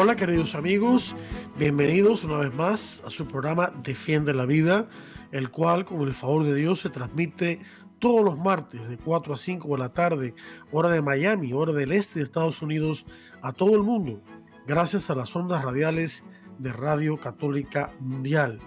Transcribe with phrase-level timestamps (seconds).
[0.00, 1.16] Hola queridos amigos,
[1.58, 4.88] bienvenidos una vez más a su programa Defiende la Vida,
[5.32, 7.58] el cual con el favor de Dios se transmite
[7.98, 10.34] todos los martes de 4 a 5 de la tarde,
[10.70, 13.06] hora de Miami, hora del este de Estados Unidos,
[13.42, 14.22] a todo el mundo,
[14.68, 16.24] gracias a las ondas radiales
[16.60, 18.60] de Radio Católica Mundial.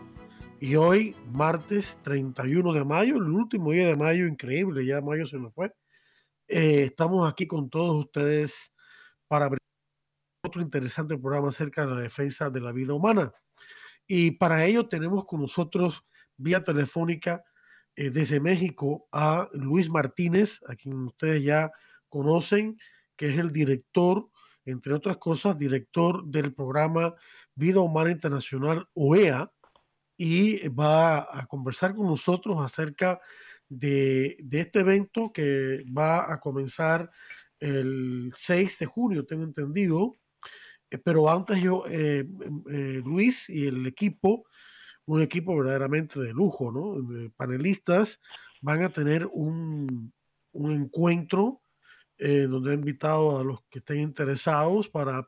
[0.59, 5.37] Y hoy, martes 31 de mayo, el último día de mayo, increíble, ya mayo se
[5.37, 5.71] nos fue.
[6.49, 8.73] Eh, estamos aquí con todos ustedes
[9.29, 9.49] para
[10.43, 13.31] otro interesante programa acerca de la defensa de la vida humana.
[14.07, 16.03] Y para ello tenemos con nosotros
[16.35, 17.43] vía telefónica
[17.95, 21.71] eh, desde México a Luis Martínez, a quien ustedes ya
[22.09, 22.79] conocen,
[23.15, 24.29] que es el director,
[24.65, 27.13] entre otras cosas, director del programa
[27.53, 29.51] Vida Humana Internacional OEA,
[30.17, 33.19] y va a conversar con nosotros acerca
[33.69, 37.11] de, de este evento que va a comenzar
[37.59, 40.17] el 6 de junio, tengo entendido,
[40.99, 44.45] pero antes yo, eh, em, eh, Luis y el equipo,
[45.05, 46.95] un equipo verdaderamente de lujo, ¿no?
[47.35, 48.19] panelistas
[48.61, 50.13] van a tener un,
[50.53, 51.61] un encuentro
[52.19, 55.27] donde he invitado a los que estén interesados para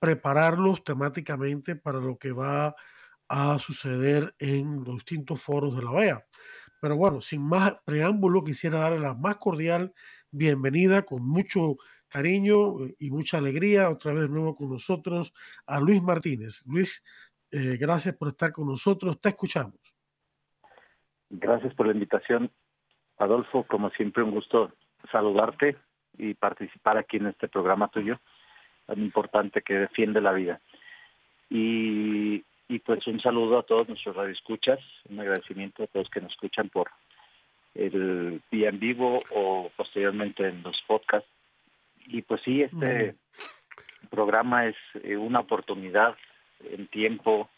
[0.00, 2.74] prepararlos temáticamente para lo que va
[3.28, 6.26] a suceder en los distintos foros de la OEA.
[6.80, 9.92] Pero bueno, sin más preámbulo, quisiera darle la más cordial
[10.30, 11.76] bienvenida con mucho
[12.10, 15.32] cariño eh, y mucha alegría otra vez de nuevo con nosotros
[15.66, 16.62] a Luis Martínez.
[16.66, 17.02] Luis,
[17.50, 19.80] eh, gracias por estar con nosotros, te escuchamos.
[21.30, 22.50] Gracias por la invitación,
[23.18, 23.64] Adolfo.
[23.64, 24.72] Como siempre, un gusto
[25.10, 25.76] saludarte
[26.18, 28.20] y participar aquí en este programa tuyo,
[28.86, 30.60] tan importante que defiende la vida.
[31.48, 36.32] Y, y pues un saludo a todos nuestros radioescuchas, un agradecimiento a todos que nos
[36.32, 36.90] escuchan por
[37.74, 41.30] el día en vivo o posteriormente en los podcasts
[42.12, 43.14] y pues sí, este
[44.10, 46.16] programa es eh, una oportunidad
[46.70, 47.48] en tiempo,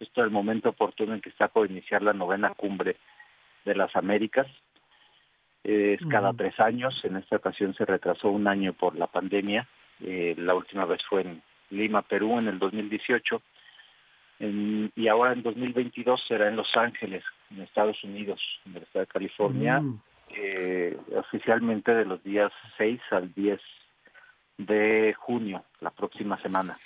[0.00, 2.96] esto es el momento oportuno en que está por iniciar la novena cumbre
[3.64, 4.46] de las Américas.
[5.62, 9.68] Es cada tres años, en esta ocasión se retrasó un año por la pandemia,
[10.02, 13.42] eh, la última vez fue en Lima, Perú, en el 2018,
[14.96, 19.12] y ahora en 2022 será en Los Ángeles, en Estados Unidos, en el estado de
[19.12, 19.82] California,
[20.30, 23.60] eh, oficialmente de los días 6 al 10
[24.66, 26.78] de junio, la próxima semana.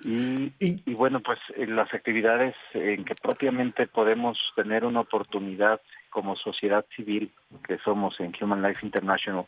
[0.00, 5.80] y, y, bueno, pues las actividades en que propiamente podemos tener una oportunidad
[6.10, 7.30] como sociedad civil
[7.66, 9.46] que somos en Human Life International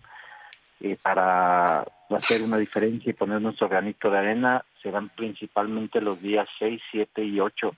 [0.81, 6.49] eh, para hacer una diferencia y poner nuestro granito de arena serán principalmente los días
[6.61, 7.75] 6, 7 y 8,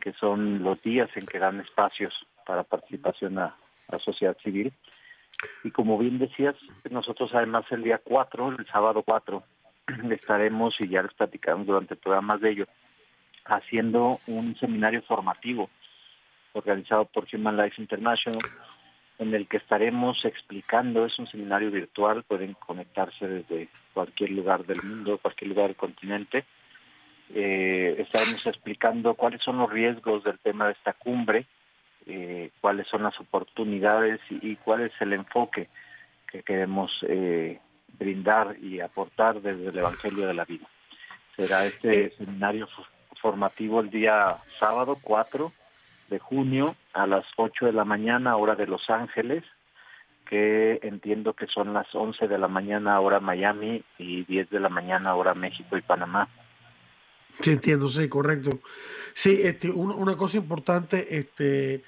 [0.00, 2.14] que son los días en que dan espacios
[2.44, 3.56] para participación a
[3.88, 4.72] la sociedad civil.
[5.64, 6.54] Y como bien decías,
[6.90, 9.42] nosotros además el día 4, el sábado 4,
[10.10, 12.66] estaremos, y ya les platicamos durante el programa de ello,
[13.44, 15.70] haciendo un seminario formativo
[16.52, 18.40] organizado por Human Life International,
[19.18, 24.82] en el que estaremos explicando, es un seminario virtual, pueden conectarse desde cualquier lugar del
[24.82, 26.44] mundo, cualquier lugar del continente.
[27.34, 31.44] Eh, estaremos explicando cuáles son los riesgos del tema de esta cumbre,
[32.10, 35.68] eh, cuáles son las oportunidades y, cuál es el enfoque
[36.30, 37.60] que queremos eh,
[37.98, 40.66] brindar y aportar desde el Evangelio de la Vida.
[41.36, 42.12] Será este eh.
[42.18, 42.68] seminario
[43.20, 45.52] formativo el día sábado 4
[46.08, 49.44] de junio a las 8 de la mañana, hora de Los Ángeles,
[50.28, 54.68] que entiendo que son las 11 de la mañana, hora Miami, y 10 de la
[54.68, 56.28] mañana, hora México y Panamá.
[57.40, 58.58] Sí, entiendo, sí, correcto.
[59.14, 61.82] Sí, este, una, cosa importante, este,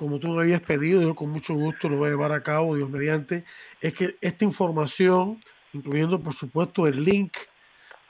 [0.00, 2.74] como tú me habías pedido, yo con mucho gusto lo voy a llevar a cabo,
[2.74, 3.44] Dios mediante,
[3.82, 5.44] es que esta información,
[5.74, 7.36] incluyendo por supuesto el link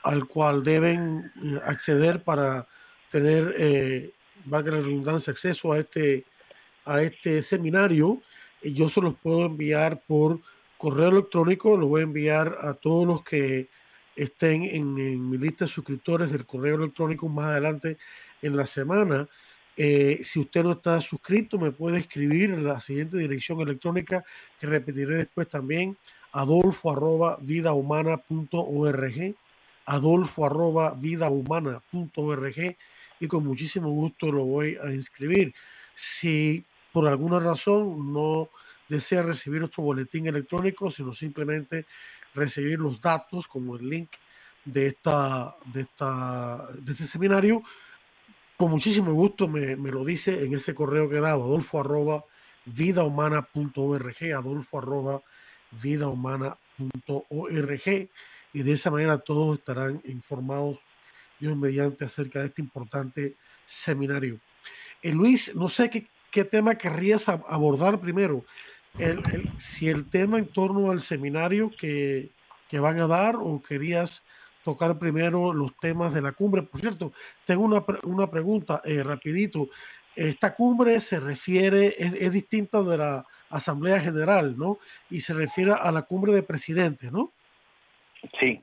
[0.01, 2.65] al cual deben eh, acceder para
[3.11, 4.13] tener, eh,
[4.45, 6.23] valga la redundancia, acceso a este,
[6.85, 8.21] a este seminario,
[8.63, 10.39] yo se los puedo enviar por
[10.77, 13.67] correo electrónico, lo voy a enviar a todos los que
[14.15, 17.97] estén en, mi lista de suscriptores del correo electrónico más adelante
[18.41, 19.27] en la semana.
[19.77, 24.23] Eh, si usted no está suscrito, me puede escribir en la siguiente dirección electrónica
[24.59, 25.97] que repetiré después también,
[26.33, 29.35] adolfo arroba vidahumana.org,
[29.85, 30.97] adolfo arroba
[33.19, 35.53] y con muchísimo gusto lo voy a inscribir.
[35.93, 38.49] Si por alguna razón no
[38.89, 41.85] desea recibir nuestro boletín electrónico, sino simplemente
[42.33, 44.09] recibir los datos como el link
[44.65, 47.63] de, esta, de, esta, de este seminario,
[48.61, 52.23] con muchísimo gusto me, me, lo dice en ese correo que he dado, adolfo arroba
[52.65, 55.19] vidahumana.org, adolfo arroba
[55.81, 56.59] vidahumana.org,
[58.53, 60.77] y de esa manera todos estarán informados
[61.39, 63.35] Dios mediante acerca de este importante
[63.65, 64.39] seminario.
[65.01, 68.45] Eh, Luis, no sé qué, qué tema querrías abordar primero.
[69.57, 72.29] Si el tema en torno al seminario que,
[72.69, 74.21] que, van a dar o querías
[74.63, 76.63] tocar primero los temas de la cumbre.
[76.63, 77.13] Por cierto,
[77.45, 79.69] tengo una, una pregunta eh, rapidito.
[80.15, 84.77] Esta cumbre se refiere, es, es, distinta de la Asamblea General, ¿no?
[85.09, 87.31] Y se refiere a la cumbre de presidentes, ¿no?
[88.39, 88.61] Sí,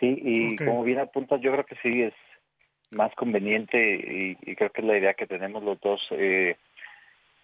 [0.00, 2.14] Sí, y como bien apuntas, yo creo que sí es
[2.90, 3.78] más conveniente
[4.40, 6.56] y, creo que es la idea que tenemos los dos, eh,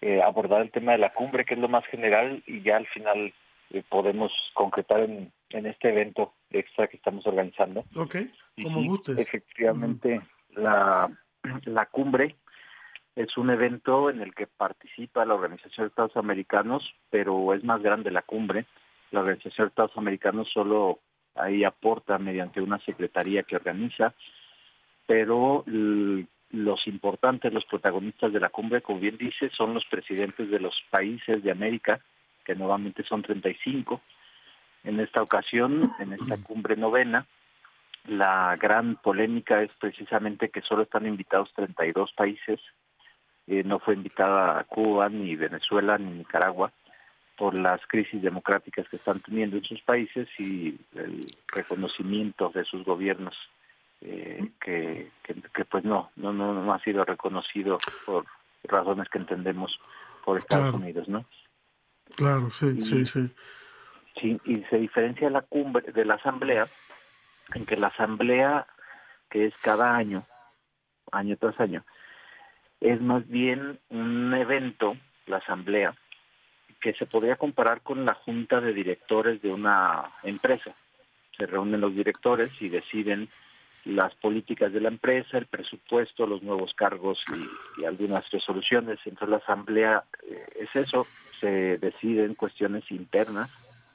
[0.01, 2.87] eh, abordar el tema de la cumbre, que es lo más general, y ya al
[2.87, 3.31] final
[3.71, 7.85] eh, podemos concretar en, en este evento extra que estamos organizando.
[7.95, 8.15] Ok,
[8.61, 10.21] como Efectivamente,
[10.51, 11.09] la,
[11.65, 12.35] la cumbre
[13.15, 17.81] es un evento en el que participa la Organización de Estados Americanos, pero es más
[17.81, 18.65] grande la cumbre.
[19.11, 20.99] La Organización de Estados Americanos solo
[21.33, 24.13] ahí aporta mediante una secretaría que organiza,
[25.07, 25.63] pero
[26.51, 30.75] los importantes, los protagonistas de la cumbre, como bien dice, son los presidentes de los
[30.89, 31.99] países de América,
[32.45, 34.01] que nuevamente son 35.
[34.83, 37.25] En esta ocasión, en esta cumbre novena,
[38.05, 42.59] la gran polémica es precisamente que solo están invitados 32 países.
[43.47, 46.71] Eh, no fue invitada Cuba, ni Venezuela, ni Nicaragua
[47.37, 52.83] por las crisis democráticas que están teniendo en sus países y el reconocimiento de sus
[52.83, 53.35] gobiernos
[54.01, 58.25] eh, que, que, pues no, no no ha sido reconocido por
[58.63, 59.79] razones que entendemos
[60.25, 61.25] por Estados Unidos, ¿no?
[62.15, 63.29] Claro, sí, sí, sí.
[64.19, 66.67] Sí, y se diferencia la cumbre de la asamblea
[67.53, 68.65] en que la asamblea
[69.29, 70.23] que es cada año,
[71.11, 71.83] año tras año,
[72.79, 75.93] es más bien un evento, la asamblea,
[76.79, 80.71] que se podría comparar con la junta de directores de una empresa.
[81.35, 83.27] Se reúnen los directores y deciden
[83.85, 87.23] las políticas de la empresa, el presupuesto, los nuevos cargos
[87.77, 88.99] y, algunas resoluciones.
[89.05, 91.05] Entonces la asamblea eh, es eso,
[91.39, 93.49] se deciden cuestiones internas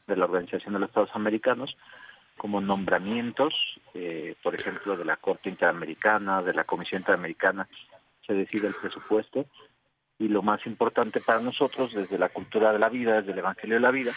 [0.06, 1.76] de la Organización de los Estados Americanos,
[2.36, 3.54] como nombramientos,
[3.94, 7.66] eh, por ejemplo, de la Corte Interamericana, de la Comisión Interamericana,
[8.26, 9.46] se decide el presupuesto
[10.18, 13.76] y lo más importante para nosotros desde la cultura de la vida, desde el Evangelio
[13.76, 14.12] de la vida,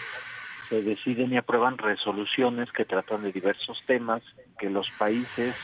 [0.70, 4.22] se deciden y aprueban resoluciones que tratan de diversos temas
[4.58, 5.56] que los países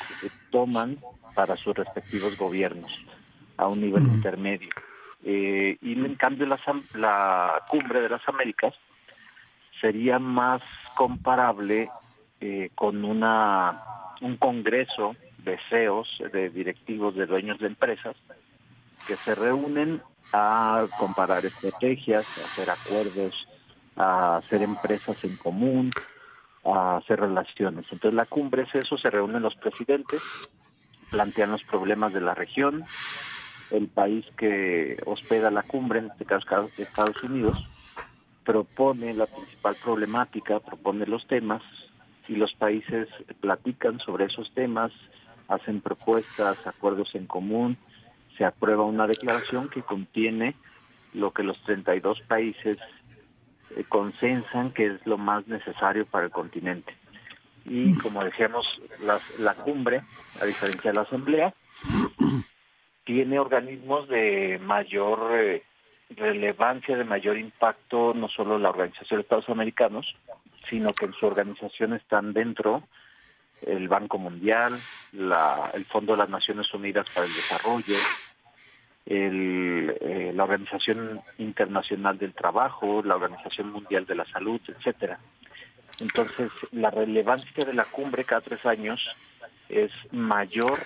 [0.51, 0.97] toman
[1.35, 3.05] para sus respectivos gobiernos
[3.57, 4.69] a un nivel intermedio.
[5.23, 6.59] Eh, y en cambio la,
[6.95, 8.73] la cumbre de las Américas
[9.81, 10.61] sería más
[10.95, 11.89] comparable
[12.39, 13.73] eh, con una
[14.21, 18.15] un congreso de CEOs, de directivos, de dueños de empresas,
[19.07, 19.99] que se reúnen
[20.31, 23.47] a comparar estrategias, a hacer acuerdos,
[23.95, 25.91] a hacer empresas en común,
[26.63, 27.91] a hacer relaciones.
[27.91, 30.21] Entonces la cumbre es eso, se reúnen los presidentes,
[31.09, 32.85] plantean los problemas de la región,
[33.71, 37.67] el país que hospeda la cumbre, en este caso Estados Unidos,
[38.43, 41.61] propone la principal problemática, propone los temas
[42.27, 43.07] y los países
[43.39, 44.91] platican sobre esos temas,
[45.47, 47.77] hacen propuestas, acuerdos en común,
[48.37, 50.55] se aprueba una declaración que contiene
[51.13, 52.77] lo que los 32 países
[53.75, 56.95] eh, consensan que es lo más necesario para el continente.
[57.65, 58.81] Y como decíamos,
[59.39, 60.01] la cumbre,
[60.41, 61.53] a diferencia de la asamblea,
[63.03, 65.63] tiene organismos de mayor eh,
[66.15, 70.15] relevancia, de mayor impacto, no solo la Organización de Estados Americanos,
[70.69, 72.83] sino que en su organización están dentro
[73.65, 74.79] el Banco Mundial,
[75.13, 77.95] la, el Fondo de las Naciones Unidas para el Desarrollo,
[79.05, 85.19] el, eh, la Organización Internacional del Trabajo, la Organización Mundial de la Salud, etcétera.
[85.99, 89.15] Entonces, la relevancia de la cumbre cada tres años
[89.69, 90.83] es mayor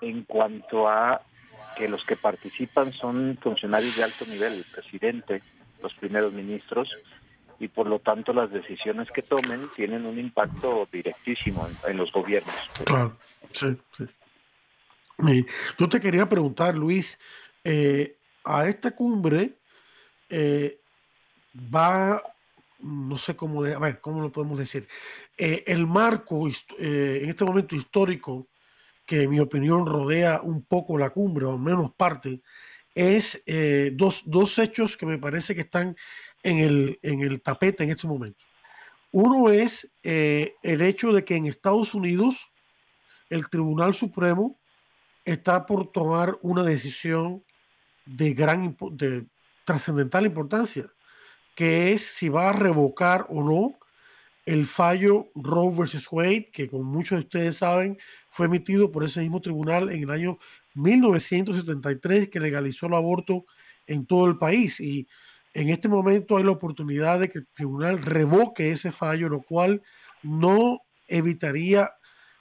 [0.00, 1.22] en cuanto a
[1.76, 5.42] que los que participan son funcionarios de alto nivel, el presidente,
[5.82, 6.90] los primeros ministros,
[7.58, 12.54] y por lo tanto las decisiones que tomen tienen un impacto directísimo en, los gobiernos.
[12.84, 13.16] Claro,
[13.52, 15.46] sí, sí.
[15.78, 17.18] yo te quería preguntar, Luis,
[17.64, 19.52] eh, a esta cumbre
[20.28, 20.78] eh,
[21.74, 22.22] va
[22.80, 24.88] no sé cómo, a ver, cómo lo podemos decir,
[25.36, 28.46] eh, el marco eh, en este momento histórico
[29.06, 32.42] que en mi opinión rodea un poco la cumbre, o al menos parte,
[32.94, 35.96] es eh, dos, dos, hechos que me parece que están
[36.42, 38.44] en el, en el tapete en este momento.
[39.12, 42.48] Uno es el hecho de que en Estados Unidos
[43.30, 44.58] el Tribunal Supremo
[45.24, 47.42] está por tomar una decisión
[48.04, 49.26] de gran de
[49.64, 50.86] trascendental importancia
[51.56, 53.78] que es si va a revocar o no
[54.46, 57.98] el fallo Roe versus Wade, que como muchos de ustedes saben,
[58.30, 60.38] fue emitido por ese mismo tribunal en el año
[60.74, 63.44] 1973, que legalizó el aborto
[63.86, 64.80] en todo el país.
[64.80, 65.08] Y
[65.52, 69.82] en este momento hay la oportunidad de que el tribunal revoque ese fallo, lo cual
[70.22, 71.90] no evitaría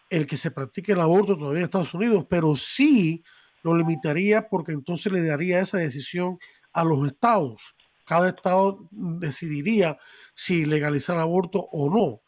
[0.10, 3.24] el que se practique el aborto todavía en Estados Unidos, pero sí
[3.64, 6.38] lo limitaría porque entonces le daría esa decisión
[6.72, 7.75] a los estados
[8.06, 9.98] cada estado decidiría
[10.34, 12.22] si legalizar aborto o no.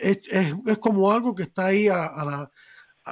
[0.00, 0.20] Es,
[0.78, 1.88] como algo que está ahí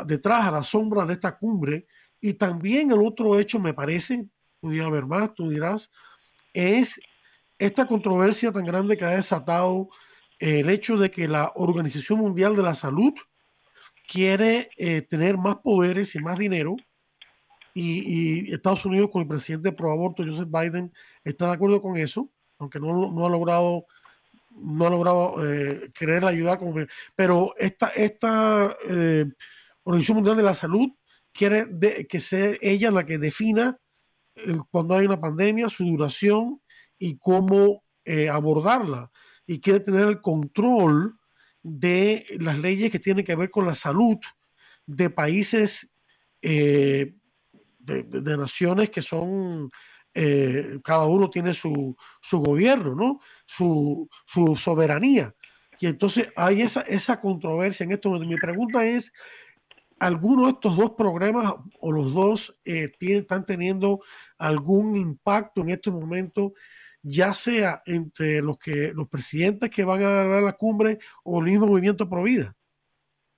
[0.06, 1.86] detrás, a la sombra de esta cumbre.
[2.20, 4.26] Y también el otro hecho, me parece,
[4.60, 5.92] pudiera haber más, tú dirás,
[6.52, 7.00] es
[7.58, 9.88] esta controversia tan grande que ha desatado
[10.38, 13.14] el hecho de que la Organización Mundial de la Salud
[14.06, 16.76] quiere eh, tener más poderes y más dinero
[17.78, 20.92] y, Estados Unidos con el presidente pro aborto Joseph Biden
[21.24, 23.86] está de acuerdo con eso, aunque no, no ha logrado
[24.58, 26.58] no ha logrado eh, querer ayudar,
[27.14, 29.26] pero esta, esta eh,
[29.82, 30.88] Organización Mundial de la Salud
[31.30, 31.66] quiere
[32.08, 33.78] que sea ella la que defina
[34.70, 36.62] cuando hay una pandemia, su duración
[36.98, 39.10] y cómo eh, abordarla.
[39.46, 41.18] Y quiere tener el control
[41.62, 44.16] de las leyes que tienen que ver con la salud
[44.86, 45.92] de países
[47.86, 49.70] de, naciones que son,
[50.14, 53.20] eh, cada uno tiene su, su gobierno, ¿no?
[53.46, 55.34] Su, su, soberanía.
[55.78, 58.18] Y entonces hay esa, esa controversia en esto.
[58.20, 59.12] Mi pregunta es,
[59.98, 64.00] ¿alguno de estos dos programas o los dos eh, tienen, están teniendo
[64.38, 66.54] algún impacto en este momento,
[67.02, 71.46] ya sea entre los, que, los presidentes que van a dar la cumbre o el
[71.46, 72.56] mismo movimiento pro vida?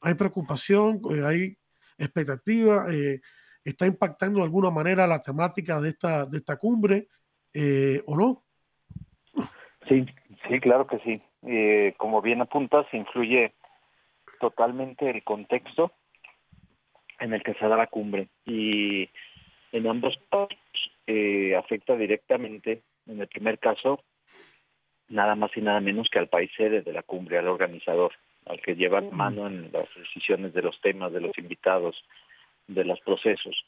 [0.00, 1.00] ¿Hay preocupación?
[1.10, 1.58] Eh, ¿Hay
[1.98, 2.86] expectativa?
[2.92, 3.20] Eh,
[3.70, 7.08] está impactando de alguna manera la temática de esta, de esta cumbre
[7.52, 8.44] eh, o no?
[9.88, 10.06] Sí,
[10.48, 11.22] sí, claro que sí.
[11.42, 13.54] Eh, como bien apuntas, influye
[14.40, 15.92] totalmente el contexto
[17.20, 19.08] en el que se da la cumbre y
[19.72, 20.48] en ambos casos
[21.06, 24.02] eh, afecta directamente, en el primer caso,
[25.08, 28.12] nada más y nada menos que al país sede de la cumbre, al organizador,
[28.46, 31.96] al que lleva mano en las decisiones de los temas, de los invitados,
[32.68, 33.64] de los procesos.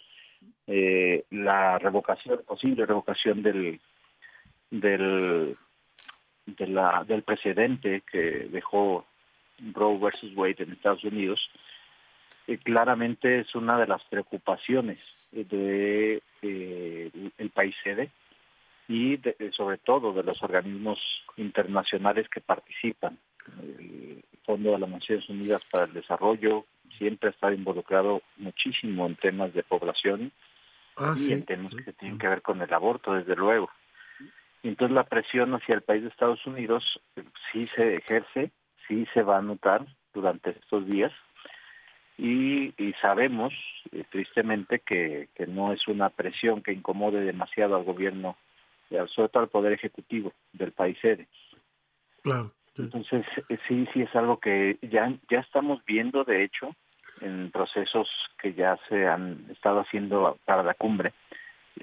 [0.66, 3.80] Eh, la revocación, posible revocación del,
[4.71, 5.57] del,
[6.47, 9.04] de del precedente que dejó
[9.73, 11.40] Roe versus Wade en Estados Unidos,
[12.47, 14.99] eh, claramente es una de las preocupaciones
[15.33, 18.11] de eh, el país sede
[18.88, 19.19] y
[19.57, 20.99] sobre todo de los organismos
[21.37, 23.19] internacionales que participan.
[23.62, 26.64] El Fondo de las Naciones Unidas para el Desarrollo,
[26.99, 30.32] siempre ha estado involucrado muchísimo en temas de población
[30.97, 33.70] ah, y en temas que tienen que ver con el aborto, desde luego.
[34.62, 37.00] Entonces la presión hacia el país de Estados Unidos
[37.50, 38.50] sí se ejerce,
[38.87, 41.12] sí se va a notar durante estos días
[42.18, 43.54] y, sabemos
[43.92, 48.37] eh, tristemente que, que no es una presión que incomode demasiado al gobierno,
[48.90, 51.28] sobre todo al poder ejecutivo del país sede.
[52.23, 52.52] Claro.
[52.77, 56.75] Entonces, eh, sí, sí es algo que ya, ya estamos viendo, de hecho,
[57.21, 58.09] en procesos
[58.41, 61.12] que ya se han estado haciendo para la cumbre,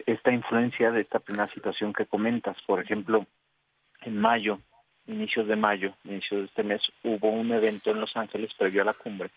[0.05, 2.57] esta influencia de esta primera situación que comentas.
[2.65, 3.25] Por ejemplo,
[4.01, 4.59] en mayo,
[5.07, 8.85] inicios de mayo, inicios de este mes, hubo un evento en Los Ángeles previo a
[8.85, 9.29] la cumbre,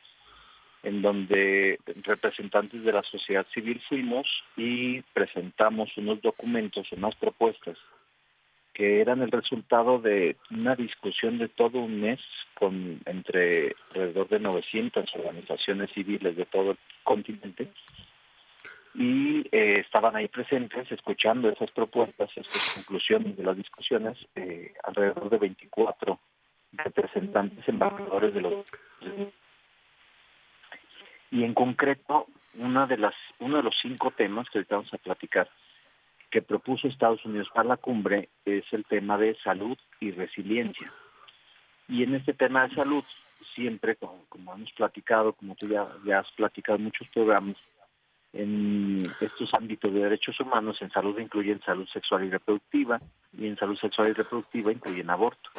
[0.83, 4.27] en donde representantes de la sociedad civil fuimos
[4.57, 7.77] y presentamos unos documentos, unas propuestas
[8.73, 12.21] que eran el resultado de una discusión de todo un mes
[12.55, 17.71] con entre alrededor de 900 organizaciones civiles de todo el continente.
[18.95, 25.31] Y eh, estaban ahí presentes escuchando esas propuestas, esas conclusiones de las discusiones, eh, alrededor
[25.31, 26.19] de 24
[26.73, 28.65] representantes embajadores de los
[31.33, 32.27] y en concreto
[32.59, 35.49] una de las uno de los cinco temas que ahorita vamos a platicar
[36.31, 40.93] que propuso Estados Unidos para la cumbre es el tema de salud y resiliencia.
[41.89, 43.05] Y en este tema de salud,
[43.55, 47.57] siempre, como, hemos platicado, como tú ya, ya has platicado en muchos programas,
[48.33, 53.01] en estos ámbitos de derechos humanos, en salud incluyen salud sexual y reproductiva,
[53.37, 55.51] y en salud sexual y reproductiva incluyen aborto.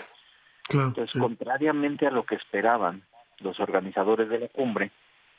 [0.69, 3.03] Entonces, contrariamente a lo que esperaban
[3.39, 4.91] los organizadores de la cumbre,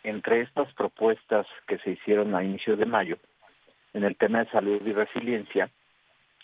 [0.02, 3.16] entre estas propuestas que se hicieron a inicios de mayo,
[3.94, 5.70] en el tema de salud y resiliencia,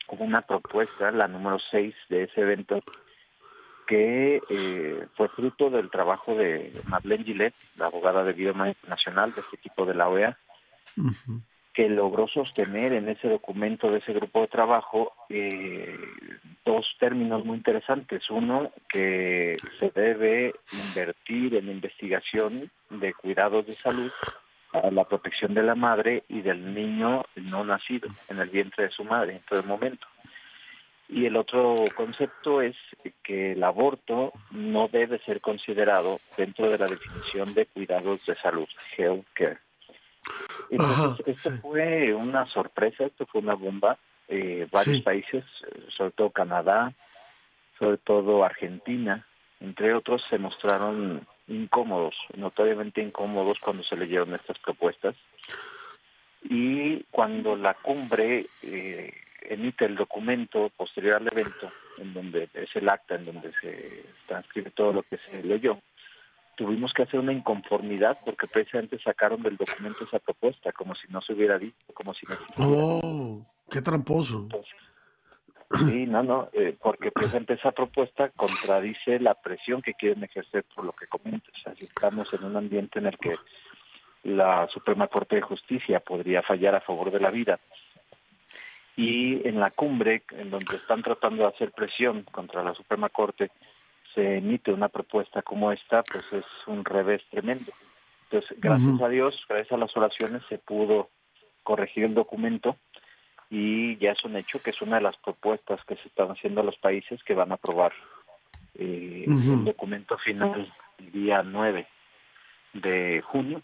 [0.09, 2.83] hubo una propuesta, la número 6 de ese evento,
[3.87, 9.40] que eh, fue fruto del trabajo de Madeleine Gillette, la abogada de Bioma Internacional de
[9.40, 10.38] este equipo de la OEA,
[11.73, 15.97] que logró sostener en ese documento de ese grupo de trabajo eh,
[16.64, 18.28] dos términos muy interesantes.
[18.28, 24.12] Uno, que se debe invertir en investigación de cuidados de salud
[24.73, 28.91] para la protección de la madre y del niño no nacido en el vientre de
[28.91, 30.07] su madre en todo momento.
[31.09, 32.77] Y el otro concepto es
[33.23, 38.69] que el aborto no debe ser considerado dentro de la definición de cuidados de salud,
[38.97, 39.59] health care.
[40.71, 43.97] Entonces, esto fue una sorpresa, esto fue una bomba.
[44.29, 45.43] Eh, varios países,
[45.97, 46.93] sobre todo Canadá,
[47.81, 49.27] sobre todo Argentina,
[49.61, 55.17] entre otros, se mostraron incómodos, notoriamente incómodos cuando se leyeron estas propuestas.
[56.43, 59.12] Y cuando la cumbre eh,
[59.43, 64.71] emite el documento posterior al evento, en donde es el acta en donde se transcribe
[64.71, 65.81] todo lo que se leyó,
[66.55, 71.21] tuvimos que hacer una inconformidad porque precisamente sacaron del documento esa propuesta, como si no
[71.21, 72.71] se hubiera dicho, como si no existiera.
[72.71, 73.47] ¡Oh!
[73.71, 74.49] ¡Qué tramposo!
[75.71, 80.85] Sí, no, no, eh, porque precisamente esa propuesta contradice la presión que quieren ejercer por
[80.85, 81.55] lo que comentas.
[81.67, 83.37] Así estamos en un ambiente en el que
[84.25, 87.59] la Suprema Corte de Justicia podría fallar a favor de la vida
[88.99, 93.53] y en la cumbre, en donde están tratando de hacer presión contra la Suprema Corte,
[94.13, 97.71] se emite una propuesta como esta, pues es un revés tremendo.
[98.25, 101.11] Entonces, gracias a Dios, gracias a las oraciones, se pudo
[101.63, 102.77] corregir el documento
[103.50, 106.61] y ya es un hecho que es una de las propuestas que se están haciendo
[106.61, 107.93] a los países que van a aprobar
[108.75, 111.87] eh, el documento final el día 9
[112.75, 113.62] de junio.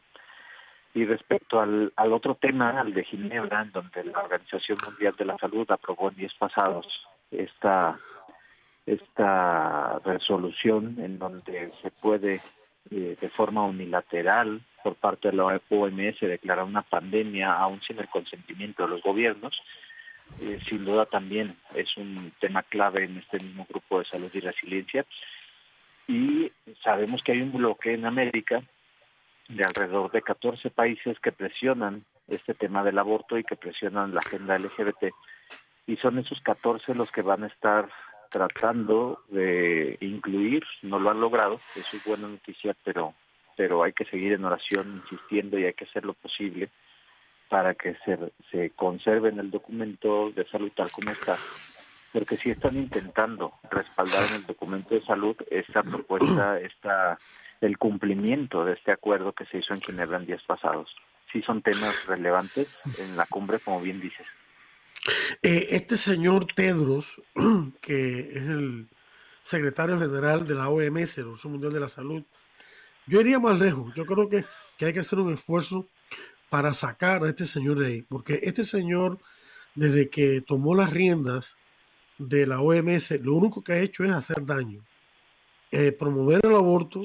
[0.95, 5.25] Y respecto al, al otro tema, al de Ginebra, en donde la Organización Mundial de
[5.25, 6.87] la Salud aprobó en días pasados
[7.33, 7.99] esta,
[8.87, 12.40] esta resolución en donde se puede
[12.90, 18.09] eh, de forma unilateral por parte de la OMS declarar una pandemia aún sin el
[18.09, 19.59] consentimiento de los gobiernos,
[20.40, 24.40] eh, sin duda también es un tema clave en este mismo grupo de salud y
[24.40, 25.07] resiliencia.
[26.07, 28.62] Y sabemos que hay un bloque en América
[29.49, 34.20] de alrededor de 14 países que presionan este tema del aborto y que presionan la
[34.20, 35.14] agenda LGBT.
[35.87, 37.88] Y son esos 14 los que van a estar
[38.35, 43.14] tratando de incluir, no lo han logrado, eso es buena noticia, pero,
[43.57, 46.68] pero hay que seguir en oración insistiendo y hay que hacer lo posible
[47.49, 48.18] para que se,
[48.51, 51.38] se conserve en el documento de salud tal como está
[52.12, 57.16] porque si están intentando respaldar en el documento de salud esta propuesta, esta,
[57.61, 60.92] el cumplimiento de este acuerdo que se hizo en Ginebra en días pasados.
[61.33, 62.68] Sí son temas relevantes
[62.99, 64.43] en la cumbre, como bien dices.
[65.43, 67.21] Eh, este señor Tedros,
[67.81, 68.88] que es el
[69.43, 72.23] secretario general de la OMS, la Organización Mundial de la Salud,
[73.07, 73.95] yo iría más lejos.
[73.95, 74.45] Yo creo que,
[74.79, 75.87] que hay que hacer un esfuerzo
[76.49, 79.19] para sacar a este señor de ahí, porque este señor,
[79.75, 81.57] desde que tomó las riendas
[82.19, 84.85] de la OMS lo único que ha hecho es hacer daño.
[85.71, 87.05] Eh, promover el aborto,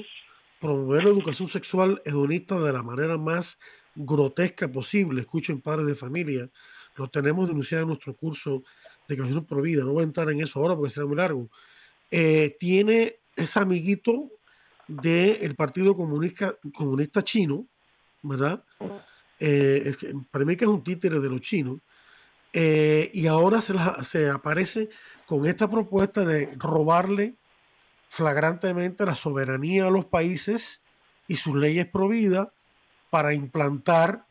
[0.60, 3.58] promover la educación sexual hedonista de la manera más
[3.94, 5.22] grotesca posible.
[5.22, 6.48] Escuchen padres de familia,
[6.96, 8.62] lo tenemos denunciado en nuestro curso
[9.08, 9.84] de educación por vida.
[9.84, 11.48] No voy a entrar en eso ahora porque será muy largo.
[12.10, 14.30] Eh, tiene ese amiguito
[14.86, 17.66] del Partido Comunista, Comunista Chino,
[18.22, 18.64] ¿verdad?
[19.38, 19.94] Eh,
[20.30, 21.78] para mí que es un títere de los chinos
[22.52, 24.90] eh, y ahora se, se, aparece
[25.26, 27.36] con esta propuesta de robarle
[28.08, 30.82] flagrantemente la soberanía a los países
[31.28, 32.48] y sus leyes prohibidas
[33.08, 34.26] para implantar,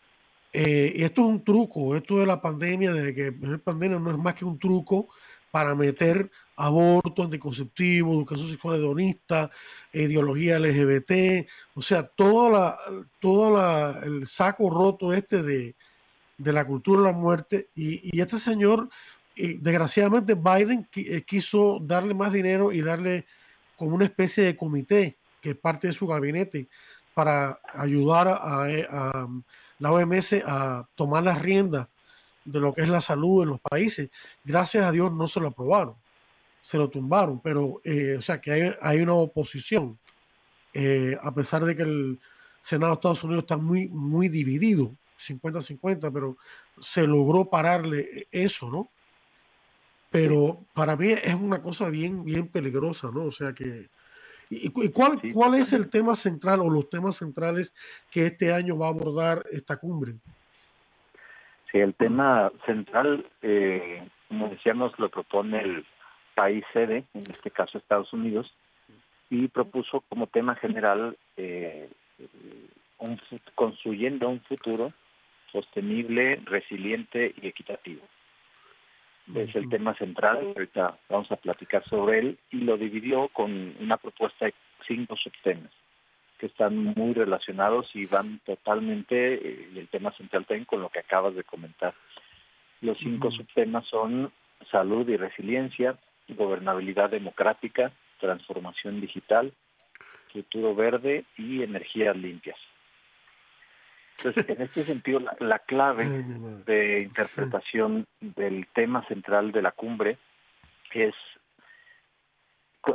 [0.51, 4.11] eh, y esto es un truco, esto de la pandemia, de que la pandemia no
[4.11, 5.09] es más que un truco
[5.51, 9.49] para meter aborto, anticonceptivo, educación sexual hedonista,
[9.93, 12.79] ideología LGBT, o sea, toda la,
[13.19, 15.75] todo la, el saco roto este de,
[16.39, 17.69] de la cultura de la muerte.
[17.75, 18.89] Y, este señor,
[19.35, 23.25] desgraciadamente, Biden eh, quiso darle más dinero y darle
[23.77, 26.67] como una especie de comité que es parte de su gabinete
[27.13, 28.87] para ayudar a, eh,
[29.79, 31.87] la OMS a tomar las riendas
[32.45, 34.09] de lo que es la salud en los países.
[34.43, 35.95] Gracias a Dios no se lo aprobaron,
[36.61, 39.97] se lo tumbaron, pero eh, o sea que hay, hay una oposición,
[41.21, 42.19] a pesar de que el
[42.61, 44.91] Senado de Estados Unidos está muy, muy dividido
[45.27, 46.37] 50-50, pero
[46.81, 48.89] se logró pararle eso, ¿no?
[50.09, 53.25] pero para mí es una cosa bien, bien peligrosa, ¿no?
[53.25, 53.89] O sea que...
[54.49, 57.73] ¿Y, cuál, cuál es el tema central o los temas centrales
[58.09, 60.13] que este año va a abordar esta cumbre?
[61.71, 65.85] Sí, el tema central, eh, como decíamos, lo propone el
[66.33, 68.51] país sede, en este caso Estados Unidos,
[69.29, 71.87] y propuso como tema general eh,
[72.97, 73.21] un,
[73.53, 74.93] construyendo un futuro
[75.51, 78.01] sostenible, resiliente y equitativo.
[79.35, 83.97] Es el tema central, ahorita vamos a platicar sobre él, y lo dividió con una
[83.97, 84.53] propuesta de
[84.87, 85.71] cinco subtemas
[86.39, 90.99] que están muy relacionados y van totalmente, eh, el tema central también con lo que
[90.99, 91.93] acabas de comentar.
[92.81, 94.31] Los cinco subtemas son
[94.71, 95.97] salud y resiliencia,
[96.29, 99.51] gobernabilidad democrática, transformación digital,
[100.31, 102.57] futuro verde y energías limpias.
[104.19, 106.05] Entonces, en este sentido, la, clave
[106.65, 110.17] de interpretación del tema central de la cumbre
[110.93, 111.15] es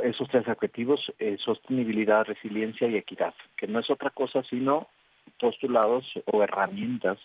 [0.03, 4.87] esos tres objetivos, eh, sostenibilidad, resiliencia y equidad, que no es otra cosa sino
[5.39, 7.17] postulados o herramientas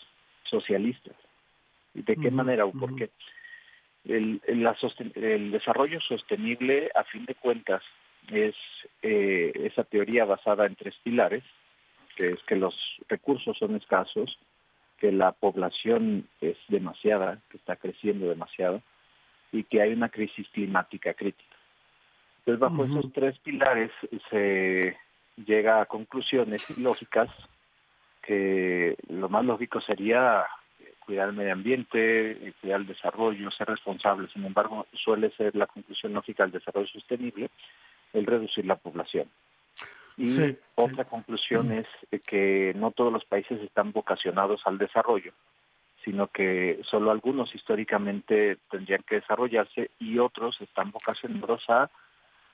[0.45, 1.17] socialistas.
[1.95, 3.11] ¿Y de qué manera o por qué?
[4.05, 7.83] El, el, desarrollo sostenible, a fin de cuentas,
[8.33, 8.55] es
[9.03, 11.45] eh, esa teoría basada en tres pilares,
[12.21, 12.75] que es que los
[13.09, 14.39] recursos son escasos,
[14.99, 18.83] que la población es demasiada, que está creciendo demasiado,
[19.53, 21.57] y que hay una crisis climática crítica.
[22.41, 23.91] Entonces, bajo esos tres pilares
[24.29, 24.99] se
[25.47, 27.31] llega a conclusiones lógicas
[28.21, 30.45] que lo más lógico sería
[31.07, 34.29] cuidar el medio ambiente, cuidar el desarrollo, ser responsable.
[34.29, 37.49] Sin embargo, suele ser la conclusión lógica del desarrollo sostenible
[38.13, 39.27] el reducir la población.
[40.21, 41.87] Y otra conclusión es
[42.27, 45.33] que no todos los países están vocacionados al desarrollo,
[46.05, 51.91] sino que solo algunos históricamente tendrían que desarrollarse y otros están vocacionados a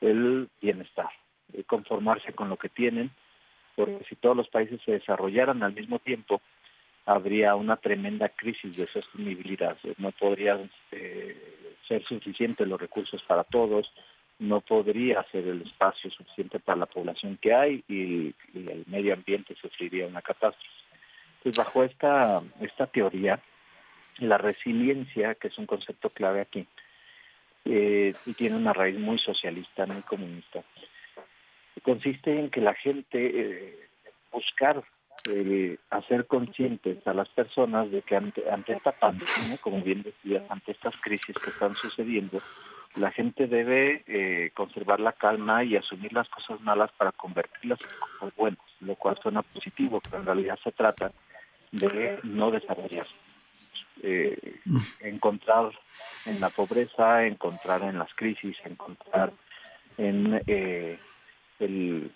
[0.01, 1.09] el bienestar,
[1.67, 3.11] conformarse con lo que tienen,
[3.75, 6.41] porque si todos los países se desarrollaran al mismo tiempo,
[7.05, 9.77] habría una tremenda crisis de sostenibilidad.
[9.99, 13.93] No podrían eh, ser suficientes los recursos para todos,
[14.39, 19.55] no podría ser el espacio suficiente para la población que hay y, el medio ambiente
[19.55, 20.71] sufriría una catástrofe.
[21.39, 23.41] Entonces, bajo esta, esta teoría,
[24.19, 26.67] la resiliencia, que es un concepto clave aquí,
[27.65, 30.63] eh, y tiene una raíz muy socialista, muy comunista,
[31.83, 33.89] consiste en que la gente eh,
[34.33, 34.83] buscar
[35.29, 40.45] eh, hacer conscientes a las personas de que ante, ante esta pandemia, como bien decía,
[40.49, 42.41] ante estas crisis que están sucediendo,
[42.97, 48.01] la gente debe eh, conservar la calma y asumir las cosas malas para convertirlas en
[48.01, 51.13] cosas buenas, lo cual suena positivo, pero en realidad se trata
[51.73, 53.15] de no desarrollarse.
[54.03, 54.61] Eh,
[55.01, 55.73] encontrar
[56.25, 59.33] en la pobreza, encontrar en las crisis, encontrar
[59.99, 60.99] en eh,
[61.59, 62.11] el,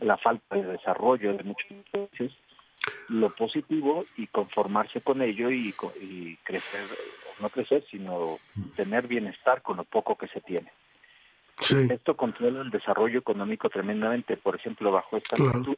[0.00, 2.32] la falta de desarrollo de muchos países
[3.08, 6.80] lo positivo y conformarse con ello y, y crecer
[7.40, 8.38] no crecer, sino
[8.76, 10.70] tener bienestar con lo poco que se tiene.
[11.90, 14.36] Esto controla el desarrollo económico tremendamente.
[14.36, 15.76] Por ejemplo, bajo esta actitud,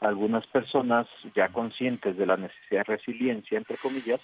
[0.00, 4.20] algunas personas ya conscientes de la necesidad de resiliencia, entre comillas,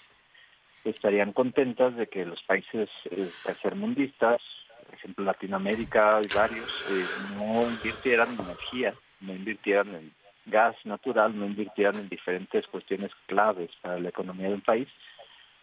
[0.85, 4.41] estarían contentas de que los países eh, tercermundistas,
[4.85, 10.11] por ejemplo Latinoamérica y varios, eh, no invirtieran en energía, no invirtieran en
[10.47, 14.87] gas natural, no invirtieran en diferentes cuestiones claves para la economía de un país,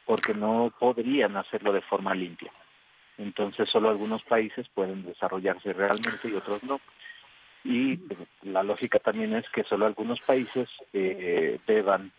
[0.05, 2.53] porque no podrían hacerlo de forma limpia.
[3.19, 6.81] Entonces solo algunos países pueden desarrollarse realmente y otros no.
[7.65, 12.11] Y pues, la lógica también es que solo algunos países eh, deban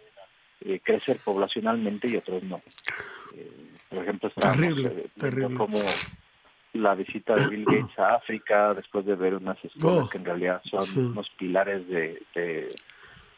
[0.62, 2.62] eh, crecer poblacionalmente y otros no.
[3.36, 3.51] Eh,
[3.89, 5.56] por ejemplo, estamos terrible, terrible.
[5.56, 5.80] como
[6.75, 10.25] la visita de Bill Gates a África después de ver unas escuelas oh, que en
[10.25, 12.75] realidad son unos pilares de, de,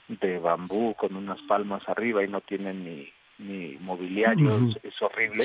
[0.08, 4.50] de bambú con unas palmas arriba y no tienen ni ni mobiliario,
[4.82, 5.44] es, horrible.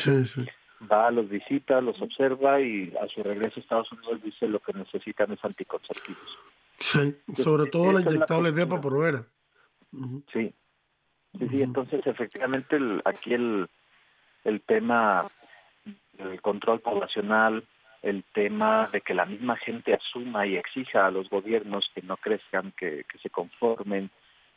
[0.90, 4.72] Va, los visita, los observa y a su regreso a Estados Unidos dice lo que
[4.72, 6.38] necesitan es anticonceptivos.
[6.78, 9.26] Sí, sobre todo la inyectable de por
[10.32, 10.52] Sí.
[11.38, 13.68] sí, entonces efectivamente aquí el,
[14.44, 15.30] el tema
[16.14, 17.64] del control poblacional,
[18.02, 22.16] el tema de que la misma gente asuma y exija a los gobiernos que no
[22.16, 24.10] crezcan, que, que se conformen,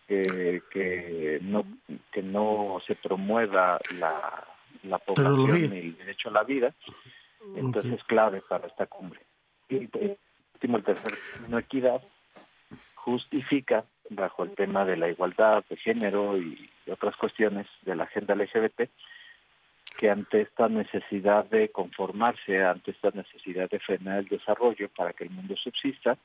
[0.08, 1.66] que, no
[2.12, 4.44] que no se promueva la,
[4.84, 6.74] la población y el derecho a la vida
[7.56, 9.20] entonces es clave para esta cumbre.
[9.70, 9.90] Y
[10.54, 12.02] último el tercer no equidad
[12.96, 18.36] justifica bajo el tema de la igualdad de género y otras cuestiones de la agenda
[18.36, 18.90] LGBT
[19.98, 25.24] que ante esta necesidad de conformarse, ante esta necesidad de frenar el desarrollo para que
[25.24, 26.18] el mundo subsista,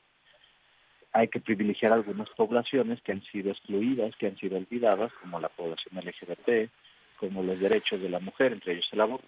[1.13, 5.49] hay que privilegiar algunas poblaciones que han sido excluidas, que han sido olvidadas, como la
[5.49, 6.69] población LGBT,
[7.17, 9.27] como los derechos de la mujer, entre ellos el aborto.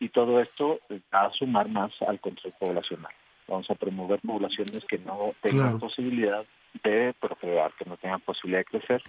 [0.00, 0.80] Y todo esto
[1.14, 3.12] va a sumar más al control poblacional.
[3.46, 6.44] Vamos a promover poblaciones que no tengan posibilidad
[6.82, 9.02] de procrear, que no tengan posibilidad de crecer.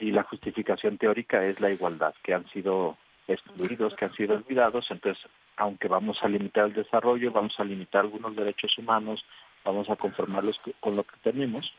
[0.00, 2.96] Y la justificación teórica es la igualdad, que han sido
[3.28, 4.86] excluidos, que han sido olvidados.
[4.90, 5.22] Entonces,
[5.56, 9.24] aunque vamos a limitar el desarrollo, vamos a limitar algunos derechos humanos,
[9.64, 11.72] vamos a conformarlos con lo que tenemos,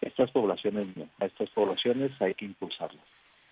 [0.00, 1.08] estas poblaciones no.
[1.20, 3.04] A estas poblaciones hay que impulsarlas.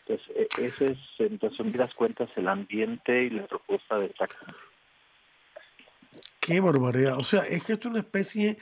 [0.07, 4.27] Entonces, e, ese es, en resumidas cuentas, el ambiente y la propuesta de esta
[6.41, 7.19] Qué barbaridad.
[7.19, 8.59] O sea, es que esto es una especie,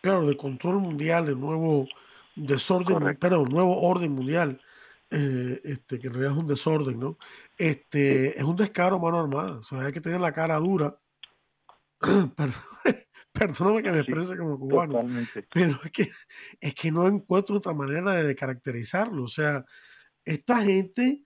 [0.00, 1.88] claro, de control mundial, de nuevo
[2.34, 4.60] desorden, pero nuevo orden mundial,
[5.14, 7.18] eh, este, que en realidad es un desorden, ¿no?
[7.58, 9.58] Este, es un descaro mano armada.
[9.58, 10.98] O sea, hay que tener la cara dura.
[13.32, 15.00] Perdóname que me exprese como cubano,
[15.52, 16.10] pero es que,
[16.60, 19.24] es que no encuentro otra manera de caracterizarlo.
[19.24, 19.64] O sea,
[20.24, 21.24] esta gente,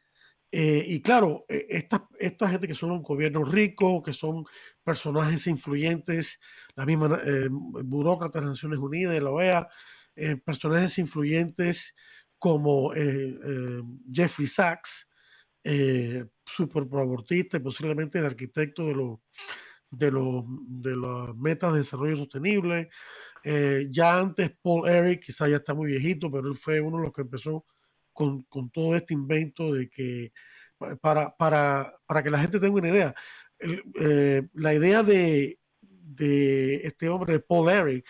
[0.53, 4.45] eh, y claro, e, esta, esta gente que son un gobierno rico, que son
[4.85, 6.41] personajes influyentes,
[6.75, 9.69] la misma eh, burócrata de Naciones Unidas, la OEA,
[10.17, 11.95] eh, personajes influyentes
[12.47, 12.93] como
[14.13, 15.09] Jeffrey Sachs,
[16.45, 19.19] súper proabortista y posiblemente el arquitecto de los
[19.91, 22.89] de, de las metas de desarrollo sostenible.
[23.91, 27.13] ya antes Paul Eric, quizá ya está muy viejito, pero él fue uno de los
[27.13, 27.65] que empezó
[28.13, 30.33] con, con todo este invento de que,
[31.01, 33.15] para, para, para que la gente tenga una idea,
[33.59, 38.07] eh, la idea de, de este hombre, de Paul Eric,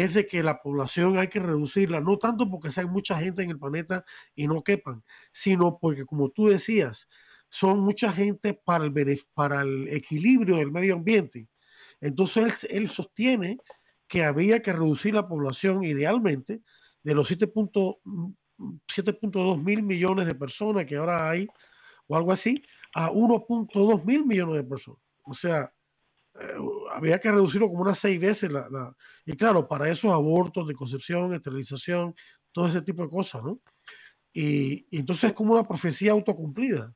[0.00, 3.50] es de que la población hay que reducirla, no tanto porque sea mucha gente en
[3.50, 7.08] el planeta y no quepan, sino porque, como tú decías,
[7.48, 11.48] son mucha gente para el, para el equilibrio del medio ambiente.
[12.00, 13.58] Entonces él, él sostiene
[14.08, 16.62] que había que reducir la población idealmente
[17.02, 17.98] de los 7.2
[18.86, 21.48] 7.2 mil millones de personas que ahora hay,
[22.06, 22.62] o algo así,
[22.94, 25.00] a 1.2 mil millones de personas.
[25.24, 25.72] O sea,
[26.40, 26.54] eh,
[26.92, 28.50] había que reducirlo como unas seis veces.
[28.50, 32.14] La, y claro, para esos abortos de concepción, esterilización,
[32.52, 33.60] todo ese tipo de cosas, ¿no?
[34.32, 36.94] Y, entonces es como una profecía autocumplida.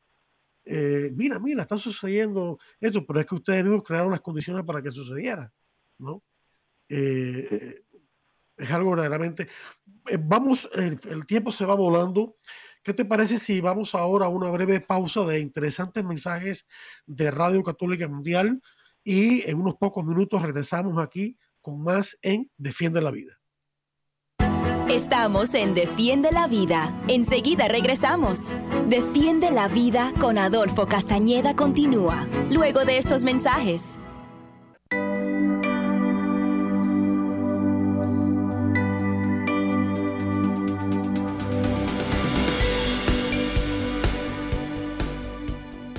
[0.65, 4.83] Eh, mira, mira, está sucediendo esto, pero es que ustedes mismos crearon las condiciones para
[4.83, 5.53] que sucediera,
[5.99, 6.23] ¿no?
[6.89, 7.85] Eh,
[8.57, 9.49] es algo verdaderamente...
[10.09, 12.37] Eh, vamos, el, tiempo se va volando.
[12.83, 16.67] ¿Qué te parece si vamos ahora a una breve pausa de interesantes mensajes
[17.07, 18.63] de Radio Católica Mundial
[19.07, 23.39] y en unos pocos minutos regresamos aquí con más en Defiende la Vida?
[24.91, 26.93] Estamos en Defiende la Vida.
[27.07, 28.53] Enseguida regresamos.
[28.89, 33.97] Defiende la Vida con Adolfo Castañeda continúa, luego de estos mensajes.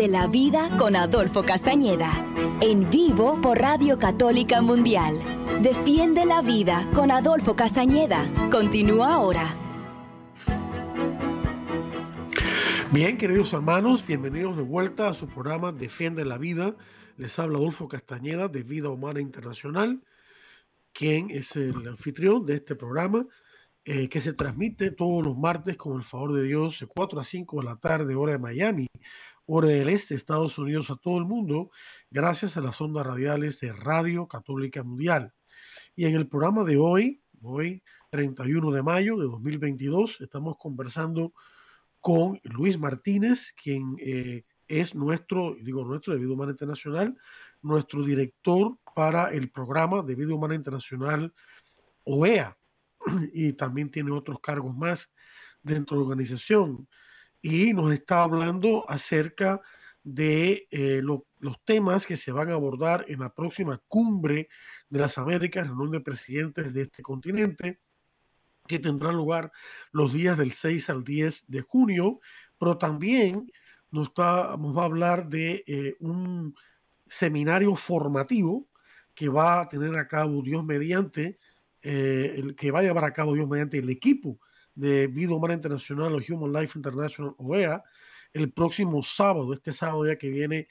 [0.00, 2.10] Defiende la Vida con Adolfo Castañeda.
[2.62, 5.14] En vivo por Radio Católica Mundial.
[5.60, 8.26] Defiende la Vida con Adolfo Castañeda.
[8.50, 9.54] Continúa ahora.
[12.90, 16.76] Bien, queridos hermanos, bienvenidos de vuelta a su programa Defiende la Vida.
[17.18, 20.02] Les habla Adolfo Castañeda de Vida Humana Internacional,
[20.94, 23.26] quien es el anfitrión de este programa
[23.84, 27.22] eh, que se transmite todos los martes con el favor de Dios de 4 a
[27.22, 28.86] 5 de la tarde, hora de Miami,
[29.52, 31.70] hora del este, Estados Unidos, a todo el mundo,
[32.08, 35.34] gracias a las ondas radiales de Radio Católica Mundial.
[35.96, 41.32] Y en el programa de hoy, hoy 31 de mayo de 2022, estamos conversando
[42.00, 47.18] con Luis Martínez, quien eh, es nuestro, digo nuestro, de Vida Humana Internacional,
[47.60, 51.34] nuestro director para el programa de Vida Humana Internacional
[52.04, 52.56] OEA,
[53.32, 55.12] y también tiene otros cargos más
[55.60, 56.86] dentro de la organización.
[57.42, 59.60] Y nos está hablando acerca
[60.02, 64.48] de eh, los temas que se van a abordar en la próxima cumbre
[64.88, 67.80] de las Américas, reunión de presidentes de este continente,
[68.66, 69.52] que tendrá lugar
[69.92, 72.20] los días del 6 al 10 de junio,
[72.58, 73.50] pero también
[73.90, 76.54] nos, está, nos va a hablar de eh, un
[77.08, 78.68] seminario formativo
[79.14, 81.38] que va a tener a cabo Dios mediante,
[81.82, 84.38] eh, el que va a llevar a cabo Dios mediante el equipo
[84.80, 87.84] de Vida Humana Internacional o Human Life International OEA
[88.32, 90.68] el próximo sábado, este sábado ya que viene,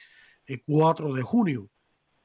[0.47, 1.69] eh, 4 de junio.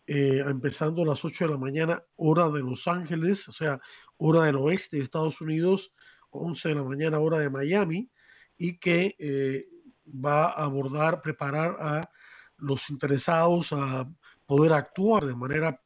[0.07, 3.81] Eh, empezando a las 8 de la mañana, hora de Los Ángeles, o sea,
[4.19, 5.93] hora del oeste de Estados Unidos,
[6.31, 8.11] 11 de la mañana, hora de Miami,
[8.57, 9.67] y que eh,
[10.07, 12.11] va a abordar, preparar a
[12.59, 14.09] los interesados a
[14.47, 15.81] poder actuar de manera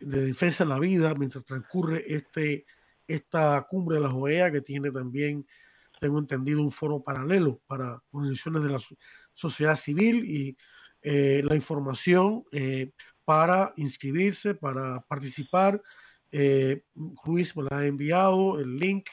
[0.00, 2.64] de defensa de la vida mientras transcurre este,
[3.08, 5.46] esta cumbre de la OEA que tiene también,
[6.00, 8.78] tengo entendido, un foro paralelo para organizaciones de la
[9.34, 10.56] sociedad civil y
[11.02, 12.44] eh, la información
[13.24, 15.82] para inscribirse, para participar.
[16.30, 16.84] Eh,
[17.26, 19.06] Luis me la ha enviado, el link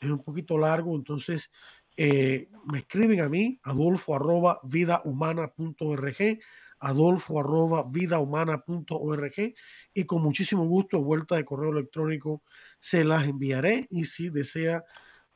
[0.00, 1.52] es un poquito largo, entonces
[1.96, 6.40] eh, me escriben a mí, adolfo arroba vidahumana.org,
[6.80, 9.54] adolfo arroba vidahumana.org
[9.94, 12.42] y con muchísimo gusto, vuelta de correo electrónico,
[12.82, 14.84] se las enviaré y si desea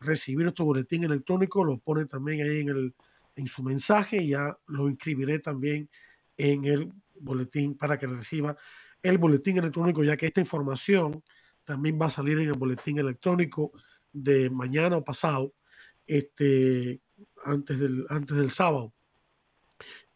[0.01, 2.95] recibir nuestro boletín electrónico, lo pone también ahí en, el,
[3.37, 5.89] en su mensaje y ya lo inscribiré también
[6.37, 8.57] en el boletín para que reciba
[9.01, 11.23] el boletín electrónico, ya que esta información
[11.65, 13.71] también va a salir en el boletín electrónico
[14.13, 15.55] de mañana o pasado,
[16.05, 17.01] este,
[17.45, 18.93] antes, del, antes del sábado.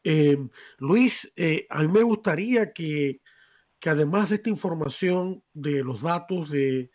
[0.03, 0.37] Eh,
[0.79, 3.21] Luis, eh, a mí me gustaría que,
[3.79, 6.90] que, además de esta información, de los datos de,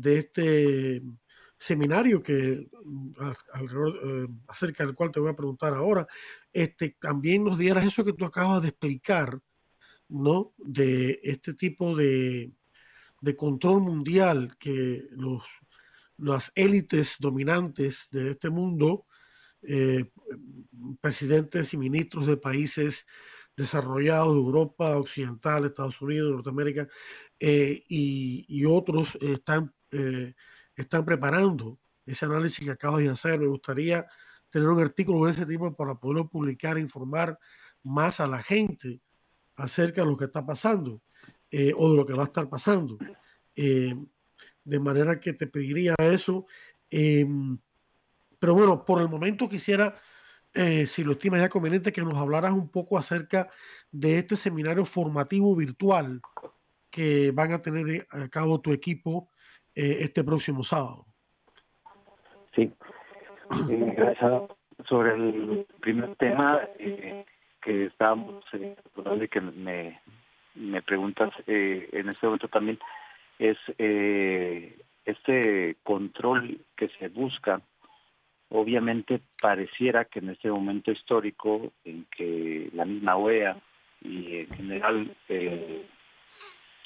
[0.00, 1.02] de este
[1.58, 6.06] seminario que eh, acerca del cual te voy a preguntar ahora,
[6.52, 9.40] este, también nos dieras eso que tú acabas de explicar,
[10.08, 10.52] ¿no?
[10.58, 12.52] De este tipo de,
[13.20, 15.42] de control mundial que los,
[16.18, 19.06] las élites dominantes de este mundo,
[19.62, 20.10] eh,
[21.00, 23.06] presidentes y ministros de países
[23.56, 26.88] desarrollados de Europa Occidental, Estados Unidos, Norteamérica
[27.40, 29.73] eh, y, otros están
[30.76, 33.38] están preparando ese análisis que acabas de hacer.
[33.38, 34.06] Me gustaría
[34.50, 37.38] tener un artículo de ese tipo para poderlo publicar e informar
[37.82, 39.00] más a la gente
[39.56, 41.00] acerca de lo que está pasando
[41.50, 42.98] eh, o de lo que va a estar pasando.
[43.54, 43.94] Eh,
[44.64, 46.46] de manera que te pediría eso.
[46.90, 47.58] Em,
[48.38, 49.94] pero bueno, por el momento quisiera,
[50.52, 53.50] eh, si lo estimas ya conveniente, que nos hablaras un poco acerca
[53.90, 56.20] de este seminario formativo virtual
[56.90, 59.28] que van a tener a cabo tu equipo
[59.74, 61.06] eh, este próximo sábado.
[62.54, 62.62] Sí,
[63.70, 64.42] eh, gracias.
[64.88, 67.24] Sobre el primer tema eh,
[67.62, 68.76] que estábamos eh,
[69.30, 70.00] que me,
[70.54, 72.78] me preguntas en este momento también,
[73.38, 73.56] es
[75.04, 77.60] este control que se busca.
[78.50, 83.56] Obviamente pareciera que en este momento histórico en que la misma OEA
[84.00, 85.86] y en general el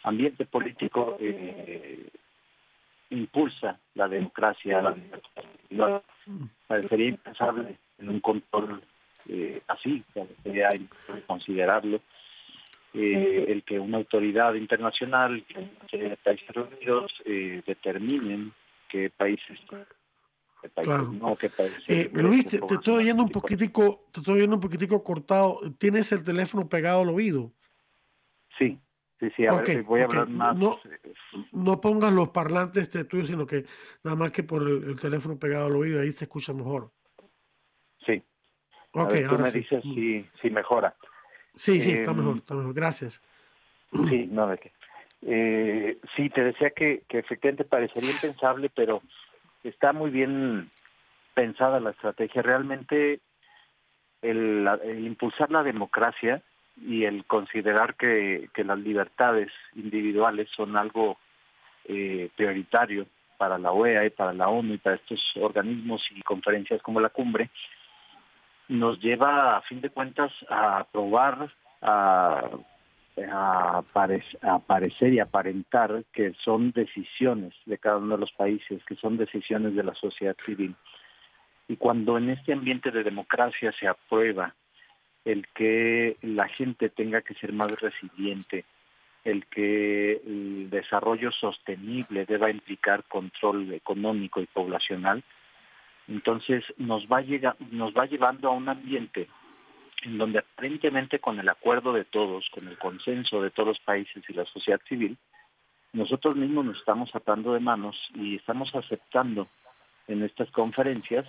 [0.05, 2.07] ambiente político eh,
[3.11, 6.03] impulsa la democracia, la libertad.
[6.67, 8.83] Parecería impensable en un control
[9.29, 10.05] eh, así,
[10.43, 10.71] sería
[11.27, 12.01] considerarlo.
[12.95, 15.45] Eh, el que una autoridad internacional,
[15.89, 18.53] que países reunidos, eh, determinen
[18.89, 19.59] qué países
[20.63, 25.61] no, países eh, Luis, te, estoy oyendo un poquitico, te estoy oyendo un poquitico cortado.
[25.79, 27.53] ¿Tienes el teléfono pegado al oído?
[28.59, 28.79] Sí.
[29.21, 30.57] Sí, sí, a ver, voy a hablar más.
[30.57, 30.79] No,
[31.53, 33.65] no pongas los parlantes de tuyo, sino que
[34.05, 36.93] nada más que por el, teléfono pegado al oído, ahí se escucha mejor.
[38.07, 38.23] Sí.
[38.93, 40.95] Ok, tú me dices si, si mejora.
[41.55, 42.75] Sí, sí, está mejor, está mejor.
[42.75, 43.21] Gracias.
[44.09, 44.73] Sí, no, de qué.
[45.23, 49.03] Eh, sí, te decía que, que efectivamente parecería impensable, pero
[49.65, 50.71] está muy bien
[51.35, 52.43] pensada la estrategia.
[52.43, 53.21] Realmente
[54.23, 56.43] el, impulsar la democracia
[56.87, 61.19] y el considerar que, que las libertades individuales son algo
[61.85, 63.07] eh, prioritario
[63.39, 67.09] para la OEA y para la ONU y para estos organismos y conferencias como la
[67.09, 67.51] cumbre,
[68.69, 71.49] nos lleva a fin de cuentas a probar,
[71.81, 72.43] a,
[73.17, 73.85] a,
[75.01, 79.85] y aparentar que son decisiones de cada uno de los países, que son decisiones de
[79.85, 80.75] la sociedad civil.
[81.69, 84.55] Y cuando en este ambiente de democracia se aprueba
[85.29, 88.65] el que la gente tenga que ser más resiliente,
[89.25, 95.23] el que el desarrollo sostenible deba implicar control económico y poblacional,
[96.09, 97.23] entonces nos va,
[97.71, 99.29] nos va llevando a un ambiente
[100.03, 104.25] en donde aparentemente con el acuerdo de todos, con el consenso de todos los países
[104.31, 105.19] y la sociedad civil,
[105.93, 109.47] nosotros mismos nos estamos atando de manos y estamos aceptando
[110.07, 111.27] en estas conferencias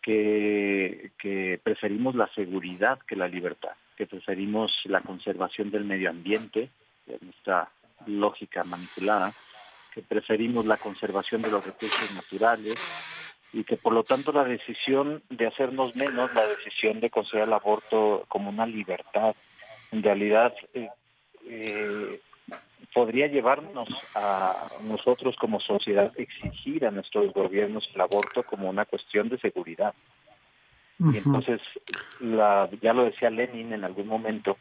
[0.00, 6.70] que, preferimos la seguridad que la libertad, que preferimos la conservación del medio ambiente,
[7.06, 7.70] en esta
[8.06, 9.32] lógica manipulada,
[9.94, 12.76] que preferimos la conservación de los recursos naturales
[13.52, 17.54] y que por lo tanto la decisión de hacernos menos, la decisión de considerar el
[17.54, 19.34] aborto como una libertad,
[19.90, 20.88] en realidad eh,
[21.46, 22.20] eh,
[22.92, 29.28] podría llevarnos a nosotros como sociedad exigir a nuestros gobiernos el aborto como una cuestión
[29.28, 29.94] de seguridad.
[30.98, 31.60] Y entonces,
[32.20, 34.56] la, ya lo decía Lenin en algún momento,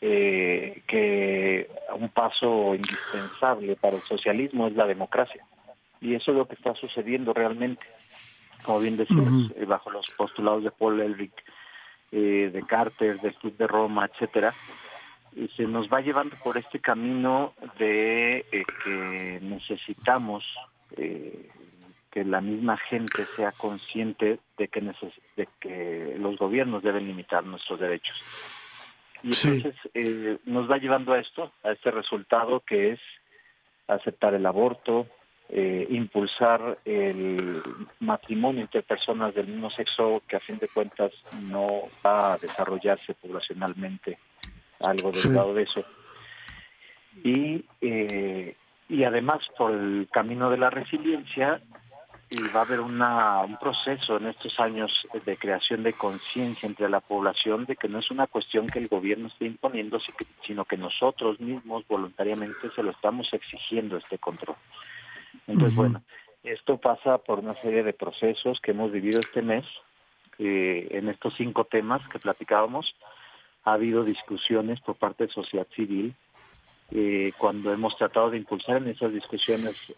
[0.00, 5.44] eh, que un paso indispensable para el socialismo es la democracia.
[6.00, 7.84] Y eso es lo que está sucediendo realmente,
[8.62, 11.34] como bien decías, eh, bajo los postulados de Paul Ehrlich,
[12.10, 14.54] eh, de Carter, del Club de Roma, etcétera,
[15.56, 20.44] se nos va llevando por este camino de eh, que necesitamos
[22.10, 27.78] que la misma gente sea consciente de que, de que los gobiernos deben limitar nuestros
[27.78, 28.16] derechos.
[29.22, 29.74] Y entonces
[30.44, 33.00] nos va llevando a esto, a este resultado que es
[33.86, 35.06] aceptar el aborto,
[35.50, 37.62] eh, impulsar el
[38.00, 41.12] matrimonio entre personas del mismo sexo que a fin de cuentas
[41.50, 41.66] no
[42.04, 44.16] va a desarrollarse poblacionalmente
[44.80, 45.84] algo derivado de eso
[47.24, 48.54] y eh,
[48.88, 51.60] y además por el camino de la resiliencia
[52.54, 57.00] va a haber una, un proceso en estos años de creación de conciencia entre la
[57.00, 59.98] población de que no es una cuestión que el gobierno esté imponiendo,
[60.46, 64.56] sino que nosotros mismos voluntariamente se lo estamos exigiendo este control.
[65.46, 66.02] Entonces, bueno,
[66.42, 69.64] esto pasa por una serie de procesos que hemos vivido este mes.
[70.38, 72.94] Eh, en estos cinco temas que platicábamos,
[73.64, 76.14] ha habido discusiones por parte de sociedad civil.
[76.90, 79.94] Eh, cuando hemos tratado de impulsar en esas discusiones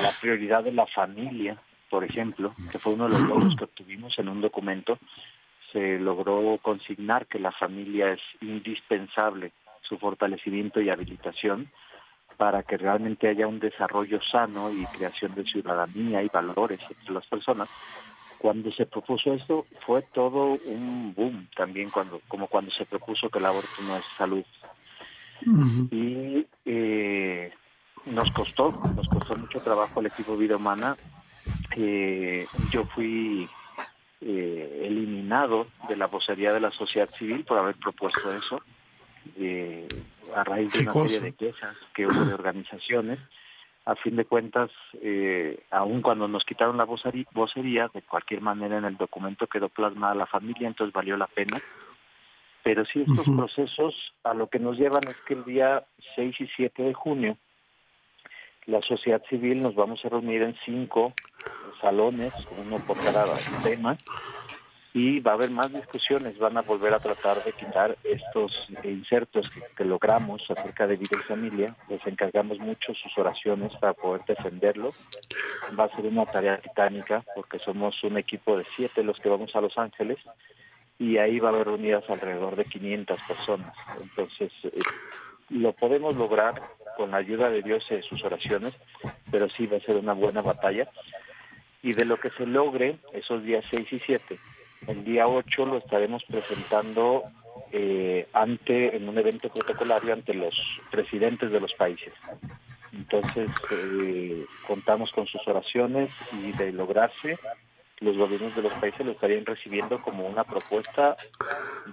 [0.00, 4.18] la prioridad de la familia, por ejemplo, que fue uno de los logros que obtuvimos
[4.18, 4.98] en un documento,
[5.72, 11.70] se logró consignar que la familia es indispensable su fortalecimiento y habilitación
[12.36, 17.26] para que realmente haya un desarrollo sano y creación de ciudadanía y valores entre las
[17.26, 17.68] personas.
[18.42, 23.38] Cuando se propuso esto fue todo un boom también cuando como cuando se propuso que
[23.38, 24.44] el aborto no es salud
[25.92, 27.52] y eh,
[28.06, 30.96] nos costó nos costó mucho trabajo al equipo Vida Humana.
[31.76, 33.48] Eh, yo fui
[34.20, 38.60] eh, eliminado de la vocería de la sociedad civil por haber propuesto eso.
[39.36, 39.86] Eh,
[40.34, 43.20] a raíz de una serie de quejas que hubo de organizaciones.
[43.84, 44.70] A fin de cuentas,
[45.00, 50.14] eh, aun cuando nos quitaron la vocería, de cualquier manera en el documento quedó plasmada
[50.14, 51.60] la familia, entonces valió la pena.
[52.62, 56.46] Pero sí, estos procesos a lo que nos llevan es que el día 6 y
[56.46, 57.36] 7 de junio,
[58.66, 61.12] la sociedad civil nos vamos a reunir en cinco
[61.80, 62.32] salones,
[62.64, 63.24] uno por cada
[63.64, 63.98] tema,
[64.94, 68.52] y va a haber más discusiones, van a volver a tratar de quitar estos
[68.84, 74.22] insertos que, logramos acerca de vida y familia, les encargamos mucho sus oraciones para poder
[74.26, 74.90] defenderlo,
[75.78, 79.54] va a ser una tarea titánica porque somos un equipo de siete los que vamos
[79.56, 80.18] a Los Ángeles
[80.98, 84.70] y ahí va a haber reunidas alrededor de 500 personas, entonces eh,
[85.48, 86.62] lo podemos lograr
[86.98, 88.78] con la ayuda de Dios y sus oraciones,
[89.30, 90.86] pero sí va a ser una buena batalla.
[91.82, 94.36] Y de lo que se logre esos días 6 y 7
[94.88, 97.24] el día 8 lo estaremos presentando
[97.72, 102.12] eh, ante en un evento protocolario ante los presidentes de los países.
[102.92, 107.38] Entonces, eh, contamos con sus oraciones y de lograrse,
[108.00, 111.16] los gobiernos de los países lo estarían recibiendo como una propuesta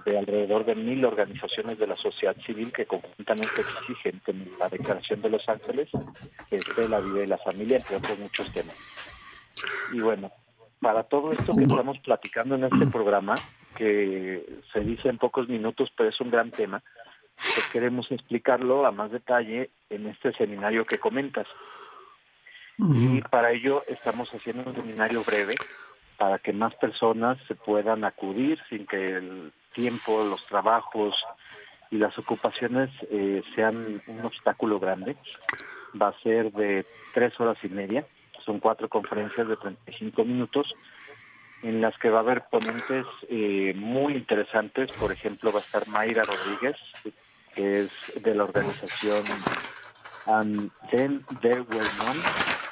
[0.04, 5.22] de alrededor de mil organizaciones de la sociedad civil que conjuntamente exigen que la Declaración
[5.22, 5.88] de los Ángeles
[6.50, 8.76] esté la vida y la familia, entre otros muchos temas.
[9.92, 10.30] Y bueno,
[10.80, 13.34] para todo esto que estamos platicando en este programa,
[13.76, 16.82] que se dice en pocos minutos, pero es un gran tema,
[17.36, 21.46] pues queremos explicarlo a más detalle en este seminario que comentas.
[22.78, 25.54] Y para ello estamos haciendo un seminario breve
[26.16, 31.14] para que más personas se puedan acudir sin que el tiempo, los trabajos
[31.90, 35.16] y las ocupaciones eh, sean un obstáculo grande.
[36.00, 38.04] Va a ser de tres horas y media,
[38.44, 40.74] son cuatro conferencias de 35 minutos
[41.62, 44.92] en las que va a haber ponentes eh, muy interesantes.
[44.92, 46.76] Por ejemplo, va a estar Mayra Rodríguez,
[47.54, 49.22] que es de la organización
[50.26, 52.20] And Then There Were None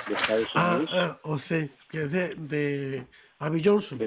[0.06, 0.90] de Estados ah, Unidos.
[0.94, 3.06] Ah, o sea, que es de, de
[3.38, 3.98] Abby Johnson.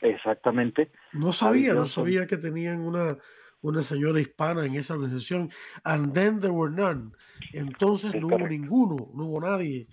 [0.00, 0.90] exactamente.
[1.12, 3.16] No sabía, no sabía que tenían una,
[3.62, 5.50] una señora hispana en esa organización.
[5.84, 7.12] And Then There Were None.
[7.52, 9.88] Entonces no hubo ninguno, no hubo nadie.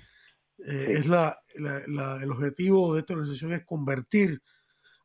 [0.68, 4.41] Eh, es la, la, el objetivo de esta organización es convertir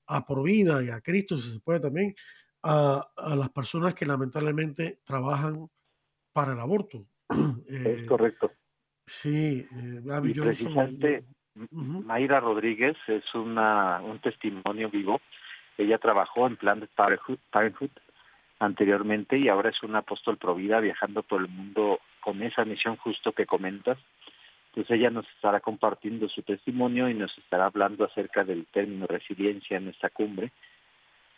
[0.07, 2.15] a por vida y a Cristo, si se puede también,
[2.63, 5.69] a, a las personas que lamentablemente trabajan
[6.33, 7.07] para el aborto.
[7.69, 8.53] es eh, correcto.
[9.07, 11.25] Sí, eh, y precisamente
[11.71, 15.21] Mayra Rodríguez es una, un testimonio vivo.
[15.77, 17.91] Ella trabajó en Planned Parenthood, Parenthood
[18.59, 22.97] anteriormente y ahora es un apóstol pro vida viajando por el mundo con esa misión
[22.97, 23.99] justo que comentas
[24.75, 29.77] pues ella nos estará compartiendo su testimonio y nos estará hablando acerca del término resiliencia
[29.77, 30.51] en esta cumbre.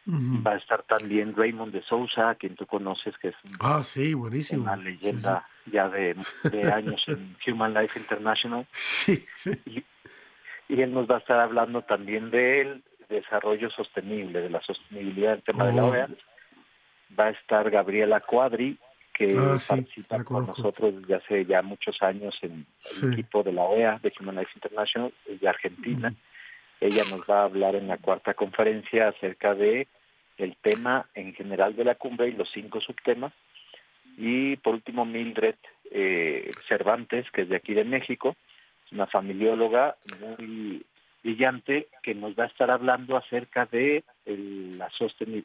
[0.09, 4.62] Va a estar también Raymond de Sousa, quien tú conoces, que es ah, sí, buenísimo.
[4.62, 6.14] una leyenda ya de,
[6.72, 8.68] años en Human Life International.
[8.70, 9.26] Sí,
[9.66, 9.84] y,
[10.68, 15.43] y, él nos va a estar hablando también del desarrollo sostenible, de la sostenibilidad del
[15.43, 15.91] tema de la oh.
[15.91, 16.09] OEA.
[17.18, 18.78] Va a estar Gabriela Cuadri,
[19.16, 22.66] que ah, participa con nosotros desde hace ya muchos años en
[23.02, 26.14] el equipo de la OEA, de Human Rights International, de Argentina.
[26.80, 29.88] Ella nos va a hablar en la cuarta conferencia acerca de
[30.36, 33.32] el tema en general de la cumbre y los cinco subtemas.
[34.18, 35.56] Y por último, Mildred
[35.90, 38.36] eh, Cervantes, que es de aquí de México,
[38.84, 40.84] es una familióloga muy
[41.24, 44.90] brillante que nos va a estar hablando acerca de la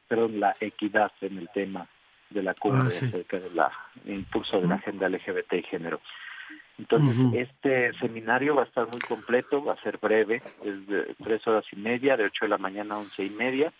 [0.09, 1.87] perdón, la equidad en el tema
[2.31, 3.59] de la cumbre ah, acerca del
[4.05, 5.99] impulso de la agenda LGBT y género.
[6.77, 11.45] Entonces, este seminario va a estar muy completo, va a ser breve, es de tres
[11.47, 13.71] horas y media, de ocho de la mañana a once y media.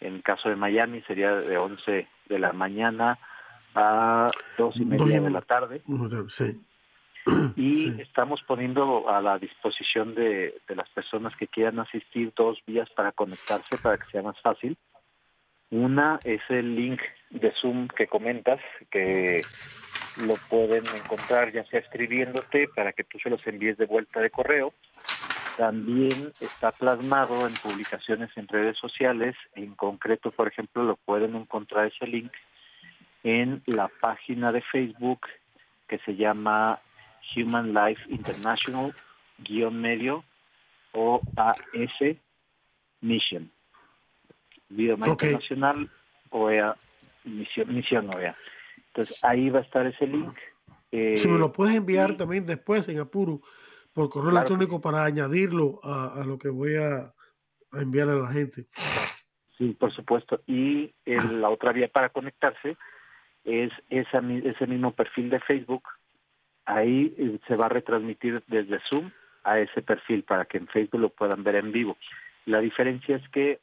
[0.00, 3.18] En caso de Miami sería de once de la mañana
[3.74, 5.82] a dos y media de la tarde.
[7.56, 12.88] Y estamos poniendo a la disposición de, de las personas que quieran asistir dos vías
[12.90, 14.76] para conectarse para que sea más fácil.
[15.70, 17.00] Una es el link
[17.30, 18.60] de Zoom que comentas,
[18.90, 19.42] que
[20.26, 24.30] lo pueden encontrar ya sea escribiéndote para que tú se los envíes de vuelta de
[24.30, 24.72] correo.
[25.56, 31.86] También está plasmado en publicaciones en redes sociales, en concreto, por ejemplo, lo pueden encontrar
[31.86, 32.32] ese link
[33.24, 35.26] en la página de Facebook
[35.88, 36.78] que se llama
[37.36, 38.94] Human Life International
[39.38, 40.24] guion medio
[40.92, 42.16] o AS
[43.00, 43.50] Mission.
[44.68, 45.90] Vida Internacional
[46.30, 46.76] OEA
[47.28, 48.36] misión, misión OEA.
[48.88, 50.36] Entonces ahí va a estar ese link.
[50.90, 53.40] Eh, si me lo puedes enviar también después en Apuro
[53.92, 57.12] por correo electrónico para añadirlo a, lo que voy a,
[57.72, 58.66] enviar a la gente.
[59.56, 60.40] Sí, por supuesto.
[60.46, 62.76] Y la otra vía para conectarse
[63.44, 65.82] es esa, ese mismo perfil de Facebook.
[66.64, 69.10] Ahí eh, se va a retransmitir desde Zoom
[69.42, 71.96] a ese perfil para que en Facebook lo puedan ver en vivo.
[72.46, 73.60] La diferencia es que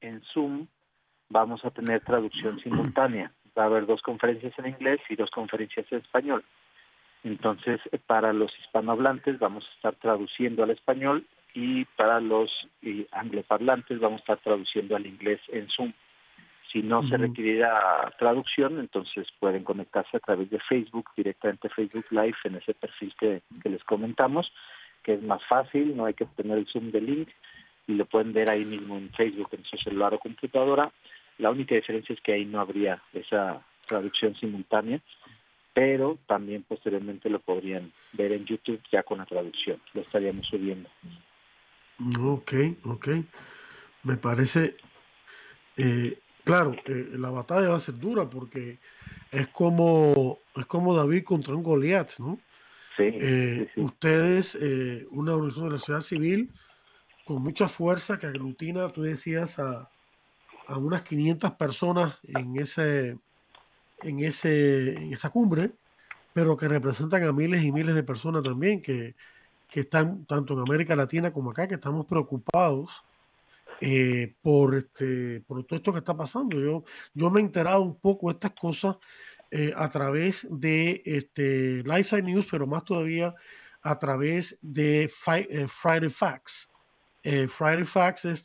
[0.00, 0.66] en Zoom
[1.28, 3.32] vamos a tener traducción simultánea.
[3.56, 6.44] Va a haber dos conferencias en inglés y dos conferencias en español.
[7.24, 12.50] Entonces, eh, para los hispanohablantes vamos a estar traduciendo al español y para los
[13.12, 15.92] angloparlantes vamos a estar traduciendo al inglés en Zoom.
[16.70, 22.36] Si no se requiriera traducción, entonces pueden conectarse a través de Facebook, directamente Facebook Live,
[22.44, 24.52] en ese perfil que, que les comentamos,
[25.02, 27.28] que es más fácil, no hay que tener el Zoom de link
[27.86, 30.92] y lo pueden ver ahí mismo en Facebook, en su celular o computadora.
[31.38, 35.00] La única diferencia es que ahí no habría esa traducción simultánea,
[35.72, 40.88] pero también posteriormente lo podrían ver en YouTube ya con la traducción, lo estaríamos subiendo.
[42.18, 42.52] Ok,
[42.84, 43.08] ok.
[44.02, 44.76] Me parece,
[45.76, 48.78] eh, claro, eh, la batalla va a ser dura porque
[49.30, 52.38] es como, es como David contra un Goliat, ¿no?
[52.96, 54.54] Sí, eh, Ustedes,
[55.10, 56.50] una organización de la sociedad civil,
[57.26, 59.90] con mucha fuerza que aglutina, tú decías, a,
[60.68, 63.18] a unas 500 personas en, ese,
[64.02, 65.72] en, ese, en esa cumbre,
[66.32, 69.16] pero que representan a miles y miles de personas también que,
[69.68, 72.90] que están tanto en América Latina como acá, que estamos preocupados
[73.80, 76.60] eh, por, este, por todo esto que está pasando.
[76.60, 78.96] Yo, yo me he enterado un poco de estas cosas
[79.50, 83.34] eh, a través de este, Lifestyle News, pero más todavía
[83.82, 86.70] a través de eh, Friday Facts.
[87.48, 88.44] Friday Facts es,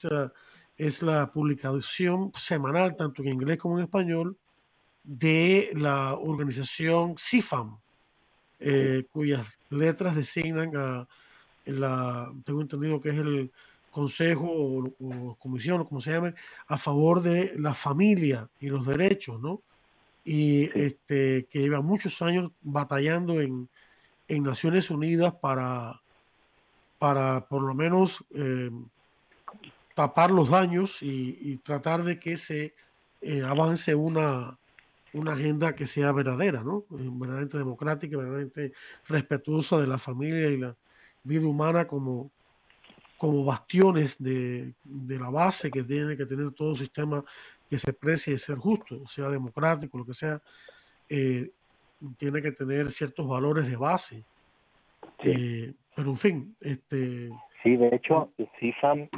[0.78, 4.38] es la publicación semanal, tanto en inglés como en español,
[5.04, 7.78] de la organización CIFAM,
[9.12, 11.08] cuyas letras designan a
[11.66, 13.52] la, tengo entendido que es el
[13.92, 16.34] consejo o, comisión o como se llame,
[16.68, 19.62] a favor de la familia y los derechos, ¿no?
[20.24, 23.70] Y este, que lleva muchos años batallando en,
[24.28, 26.01] en Naciones Unidas para,
[27.02, 28.70] para por lo menos eh,
[29.96, 32.76] tapar los daños y, tratar de que se
[33.22, 34.56] eh, avance una,
[35.14, 36.86] una agenda que sea verdadera, ¿no?
[36.92, 38.74] Eh, verdaderamente democrática, verdaderamente
[39.08, 40.76] respetuosa de la familia y la
[41.24, 42.30] vida humana como,
[43.18, 47.26] como bastiones de, la base que tiene que tener todo sistema
[47.68, 50.40] que se precie de ser justo, sea democrático, lo que sea,
[51.10, 51.50] eh,
[52.20, 54.24] tiene que tener ciertos valores de base.
[55.24, 57.30] Eh, pero en fin, este...
[57.64, 59.10] Sí, de hecho, CIFAM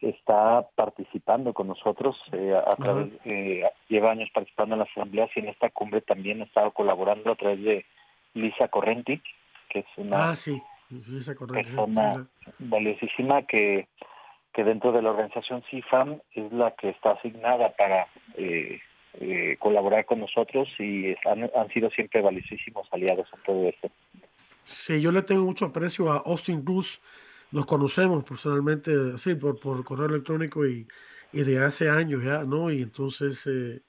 [0.00, 3.08] está participando con nosotros, eh, a través,
[3.88, 7.36] lleva años participando en la asamblea y en esta cumbre también ha estado colaborando a
[7.36, 7.84] través de
[8.34, 9.20] Lisa Correnti,
[9.68, 10.62] que es una ah, sí
[11.48, 12.26] persona
[12.58, 13.88] valiosísima que,
[14.52, 18.80] que dentro de la organización CIFAM es la que está asignada para eh,
[19.20, 23.90] eh, colaborar con nosotros y han, han sido siempre valiosísimos aliados en todo esto.
[24.64, 27.00] Sí, yo le tengo mucho aprecio a Austin Cruz,
[27.50, 30.86] nos conocemos personalmente, sí, por, por correo electrónico y,
[31.32, 32.70] y de hace años ya, ¿no?
[32.70, 33.82] Y entonces eh,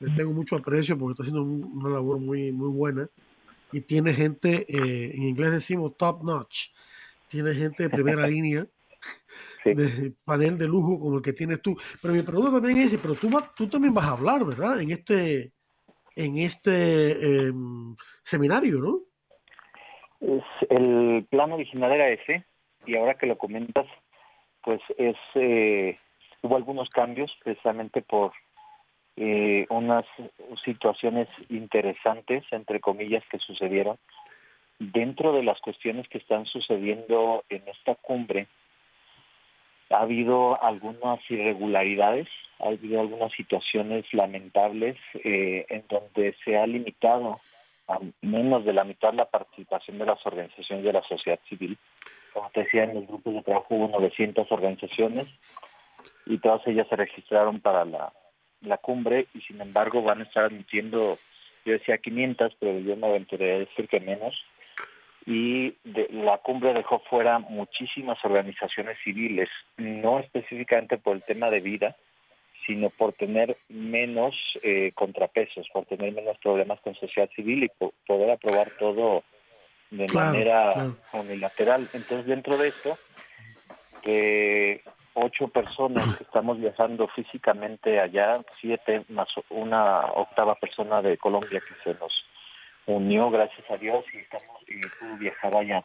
[0.00, 3.08] le tengo mucho aprecio porque está haciendo una labor muy, muy buena
[3.72, 6.68] y tiene gente, eh, en inglés decimos top notch,
[7.28, 8.66] tiene gente de primera línea,
[9.64, 11.76] de panel de lujo como el que tienes tú.
[12.00, 14.80] Pero mi pregunta también es, pero tú, tú también vas a hablar, ¿verdad?
[14.80, 15.52] En este,
[16.16, 19.07] en este em, seminario, ¿no?
[20.20, 22.44] Es, el plan original era ese,
[22.86, 23.86] y ahora que lo comentas,
[24.62, 25.98] pues es eh,
[26.42, 28.32] hubo algunos cambios precisamente por
[29.16, 30.04] eh, unas
[30.64, 33.98] situaciones interesantes, entre comillas, que sucedieron.
[34.78, 38.46] Dentro de las cuestiones que están sucediendo en esta cumbre,
[39.90, 42.28] ha habido algunas irregularidades,
[42.60, 47.40] ha habido algunas situaciones lamentables eh, en donde se ha limitado
[47.88, 51.76] a menos de la mitad la participación de las organizaciones de la sociedad civil.
[52.32, 55.26] Como te decía, en los grupos de trabajo hubo 900 organizaciones
[56.26, 58.12] y todas ellas se registraron para la
[58.62, 61.18] la cumbre y sin embargo van a estar admitiendo,
[61.64, 64.34] yo decía 500, pero yo me aventuré a decir que menos.
[65.26, 71.60] Y de, la cumbre dejó fuera muchísimas organizaciones civiles, no específicamente por el tema de
[71.60, 71.96] vida,
[72.66, 78.30] sino por tener menos eh, contrapesos, por tener menos problemas con sociedad civil y poder
[78.30, 79.24] aprobar todo
[79.90, 81.88] de manera unilateral.
[81.92, 82.98] Entonces, dentro de esto,
[84.04, 84.82] eh,
[85.14, 91.74] ocho personas que estamos viajando físicamente allá, siete más una octava persona de Colombia que
[91.82, 92.12] se nos
[92.86, 95.84] unió, gracias a Dios, y estamos y pudo viajar allá.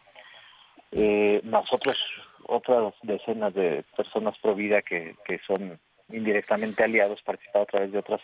[0.91, 1.97] Eh, más otros,
[2.45, 5.79] otras decenas de personas pro vida que, que son
[6.13, 8.21] indirectamente aliados, participado a través de otras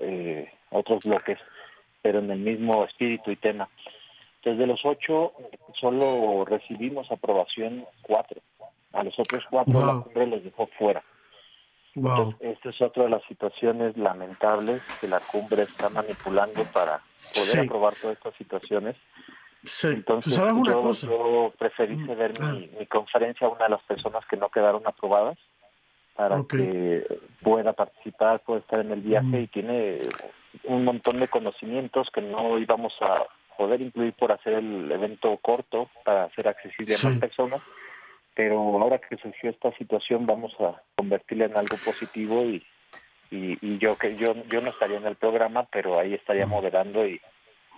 [0.00, 1.38] eh, otros bloques,
[2.00, 3.68] pero en el mismo espíritu y tema.
[4.44, 5.32] Desde los ocho
[5.78, 8.40] solo recibimos aprobación cuatro
[8.92, 11.02] a los otros cuatro la cumbre los dejó fuera.
[12.40, 17.00] esta es otra de las situaciones lamentables que la cumbre está manipulando para
[17.34, 18.96] poder aprobar todas estas situaciones.
[19.64, 19.88] Sí.
[19.88, 21.06] Entonces, una yo, cosa?
[21.06, 22.52] yo preferí mm, ceder ah.
[22.52, 25.38] mi, conferencia a una de las personas que no quedaron aprobadas
[26.14, 27.06] para que
[27.42, 29.42] pueda participar, pueda estar en el viaje mm.
[29.42, 29.98] y tiene
[30.64, 33.24] un montón de conocimientos que no íbamos a
[33.56, 37.62] poder incluir por hacer el evento corto para hacer accesible a más personas
[38.34, 42.64] pero ahora que surgió esta situación vamos a convertirla en algo positivo y,
[43.30, 47.20] y, yo que yo yo no estaría en el programa pero ahí estaría moderando y,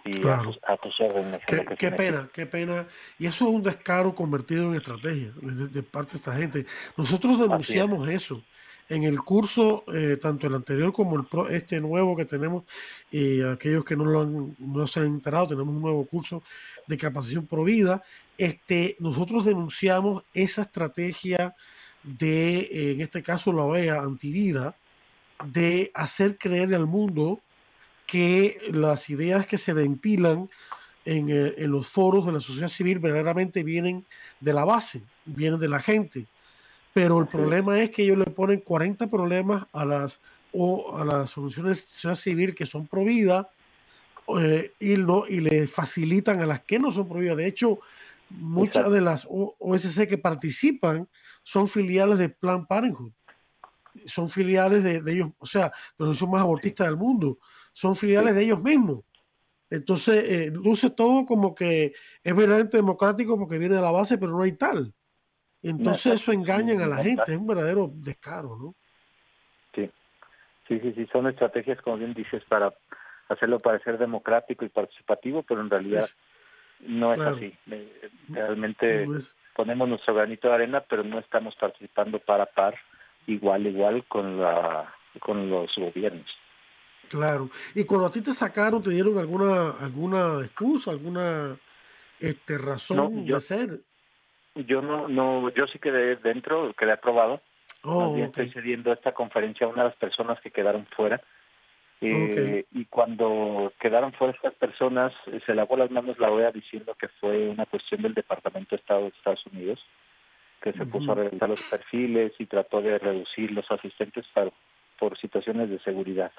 [0.04, 2.86] a, tus, órdenes qué, qué pena qué pena.
[3.18, 6.66] Y eso es un descaro convertido en estrategia de, parte de esta gente.
[6.96, 8.42] Nosotros denunciamos eso
[8.88, 12.64] en el curso, eh, tanto el anterior como el este nuevo que tenemos,
[13.10, 16.42] y aquellos que no, lo han, no se han enterado, tenemos un nuevo curso
[16.86, 18.02] de capacitación pro vida.
[18.36, 21.54] Este, nosotros denunciamos esa estrategia
[22.02, 24.74] de, en este caso la OEA, antivida,
[25.46, 27.40] de hacer creer al mundo
[28.06, 30.48] que las ideas que se ventilan
[31.04, 34.04] en, eh, en, los foros de la sociedad civil verdaderamente vienen
[34.40, 36.26] de la base, vienen de la gente.
[36.92, 40.20] Pero el problema es que ellos le ponen 40 problemas a las,
[40.52, 43.46] o a las soluciones de sociedad civil que son prohibidas
[44.38, 47.36] eh, y, no, y le facilitan a las que no son prohibidas.
[47.36, 47.80] De hecho,
[48.30, 51.08] muchas de las OSC que participan
[51.42, 53.12] son filiales de Plan Parenthood.
[54.06, 57.38] Son filiales de, de ellos, o sea, pero son más abortistas del mundo.
[57.74, 59.04] Son filiales de ellos mismos.
[59.68, 64.32] Entonces, eh, luce todo como que es verdaderamente democrático porque viene de la base, pero
[64.32, 64.94] no hay tal.
[65.62, 68.74] Entonces, eso engañan a la gente, es un verdadero descaro, ¿no?
[69.74, 69.90] Sí,
[70.68, 72.72] sí, sí, sí, son estrategias, como bien dices, para
[73.28, 76.08] hacerlo parecer democrático y participativo, pero en realidad
[76.80, 77.52] no es así.
[77.70, 79.08] Eh, realmente
[79.56, 82.76] ponemos nuestro granito de arena, pero no estamos participando para par,
[83.26, 86.30] igual, igual con, la, con los gobiernos.
[87.14, 87.48] Claro.
[87.76, 91.56] Y cuando a ti te sacaron, ¿te dieron alguna alguna excusa, alguna
[92.18, 93.78] este, razón de hacer?
[94.56, 97.40] Yo no, no, yo sí quedé dentro, quedé aprobado.
[97.84, 101.20] Oh, estoy cediendo esta conferencia a una de las personas que quedaron fuera.
[102.00, 106.96] Eh, y cuando quedaron fuera estas personas, eh, se lavó las manos la OEA diciendo
[106.98, 109.78] que fue una cuestión del Departamento de Estado de Estados Unidos,
[110.60, 114.26] que se puso a revisar los perfiles y trató de reducir los asistentes
[114.98, 116.32] por situaciones de seguridad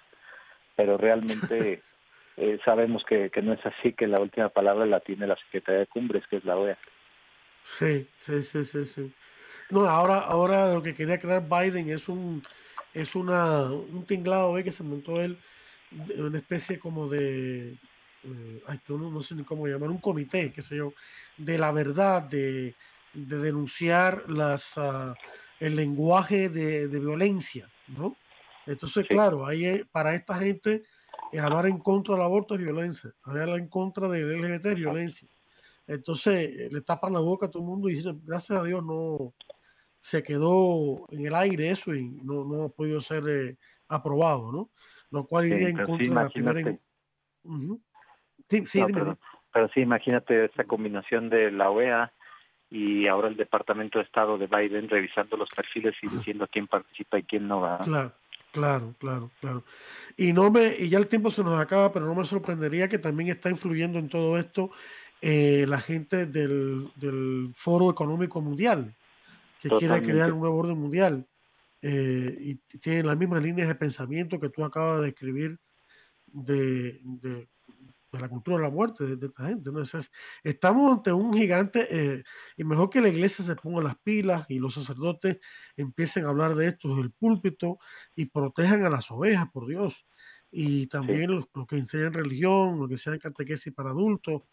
[0.75, 1.81] pero realmente
[2.37, 5.81] eh, sabemos que, que, no es así, que la última palabra la tiene la Secretaría
[5.81, 6.77] de Cumbres, que es la OEA.
[7.63, 9.13] Sí, sí, sí, sí, sí.
[9.69, 12.43] No, ahora, ahora lo que quería crear Biden es un
[12.93, 14.63] es una un tinglado ¿eh?
[14.63, 15.37] que se montó él,
[16.17, 17.75] una especie como de
[18.25, 20.93] eh, ay, que uno no sé ni cómo llamar, un comité, qué sé yo,
[21.37, 22.75] de la verdad, de,
[23.13, 25.13] de denunciar las uh,
[25.59, 28.15] el lenguaje de, de violencia, ¿no?
[28.65, 30.83] Entonces, claro, ahí para esta gente
[31.31, 35.29] eh, hablar en contra del aborto es violencia, hablar en contra del LGBT es violencia.
[35.87, 38.83] Entonces eh, le tapan la boca a todo el mundo y dicen, gracias a Dios
[38.83, 39.33] no
[39.99, 43.57] se quedó en el aire eso y no, no ha podido ser eh,
[43.87, 44.69] aprobado, ¿no?
[45.11, 46.79] Lo cual iría en contra de la primera...
[48.49, 49.17] sí, sí, pero,
[49.51, 52.11] pero, sí, imagínate esta combinación de la OEA
[52.69, 57.19] y ahora el Departamento de Estado de Biden revisando los perfiles y diciendo quién participa
[57.19, 57.79] y quién no va.
[57.79, 58.13] Claro.
[58.55, 59.65] Claro, claro, claro.
[60.15, 62.97] Y no me, y ya el tiempo se nos acaba, pero no me sorprendería que
[62.97, 64.71] también está influyendo en todo esto
[65.21, 68.95] eh, la gente del, del, Foro Económico Mundial,
[69.61, 71.27] que quiere crear un nuevo orden mundial.
[71.81, 75.59] Eh, y tiene las mismas líneas de pensamiento que tú acabas de escribir
[76.27, 77.49] de, de,
[78.15, 79.71] de la cultura de la muerte de, esta gente.
[79.71, 79.83] ¿no?
[80.43, 82.23] estamos ante un gigante eh,
[82.57, 85.37] y mejor que la iglesia se ponga las pilas y los sacerdotes
[85.77, 87.79] empiecen a hablar de esto desde el púlpito
[88.15, 90.05] y protejan a las ovejas, por Dios.
[90.51, 94.43] Y también los, que enseñan religión, lo que sean catequesis para adultos.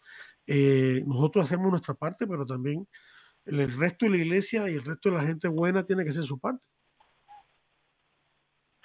[0.45, 2.87] Eh, nosotros hacemos nuestra parte, pero también
[3.45, 6.23] el resto de la iglesia y el resto de la gente buena tiene que hacer
[6.23, 6.67] su parte.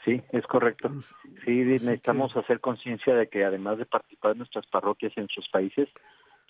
[0.05, 0.91] Sí, es correcto.
[1.45, 5.49] Sí, necesitamos hacer conciencia de que además de participar en nuestras parroquias y en nuestros
[5.49, 5.89] países,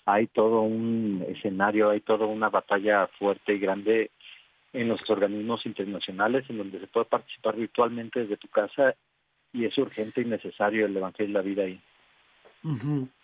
[0.05, 4.11] hay todo un escenario, hay toda una batalla fuerte y grande
[4.73, 8.95] en los organismos internacionales en donde se puede participar virtualmente desde tu casa
[9.51, 11.81] y es urgente y necesario el levantar la vida ahí.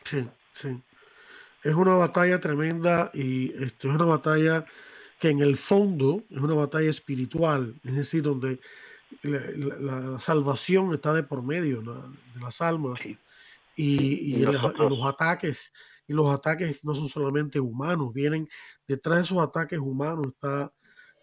[0.03, 0.81] Sí, sí.
[1.63, 4.65] Es una batalla tremenda y esto es una batalla
[5.19, 8.59] que en el fondo es una batalla espiritual, es decir, donde
[9.23, 13.01] la, salvación está de por medio de las almas
[13.75, 15.71] y, los ataques
[16.07, 18.47] y los ataques no son solamente humanos vienen
[18.87, 20.71] detrás de esos ataques humanos está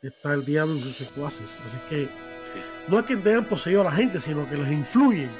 [0.02, 1.46] está el diablo y sus secuaces.
[1.64, 2.08] Así que
[2.88, 5.30] no es que tengan poseído a la gente sino que les influyen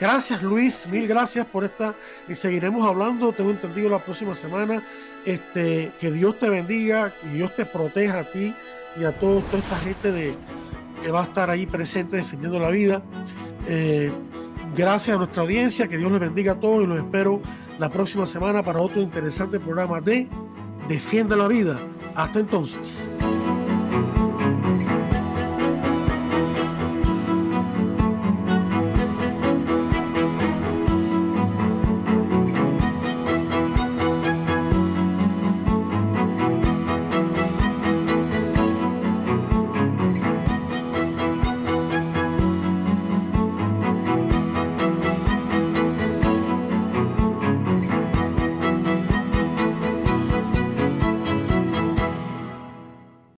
[0.00, 1.94] gracias Luis mil gracias por esta
[2.28, 4.82] y seguiremos hablando tengo entendido la próxima semana.
[5.24, 8.54] Este que Dios te bendiga y Dios te proteja a ti
[8.96, 10.34] y a toda esta gente de
[11.04, 13.02] que va a estar ahí presente defendiendo la vida.
[13.68, 14.10] Eh,
[14.74, 17.42] gracias a nuestra audiencia, que Dios les bendiga a todos y los espero
[17.78, 20.26] la próxima semana para otro interesante programa de
[20.88, 21.78] Defiende la Vida.
[22.14, 23.10] Hasta entonces.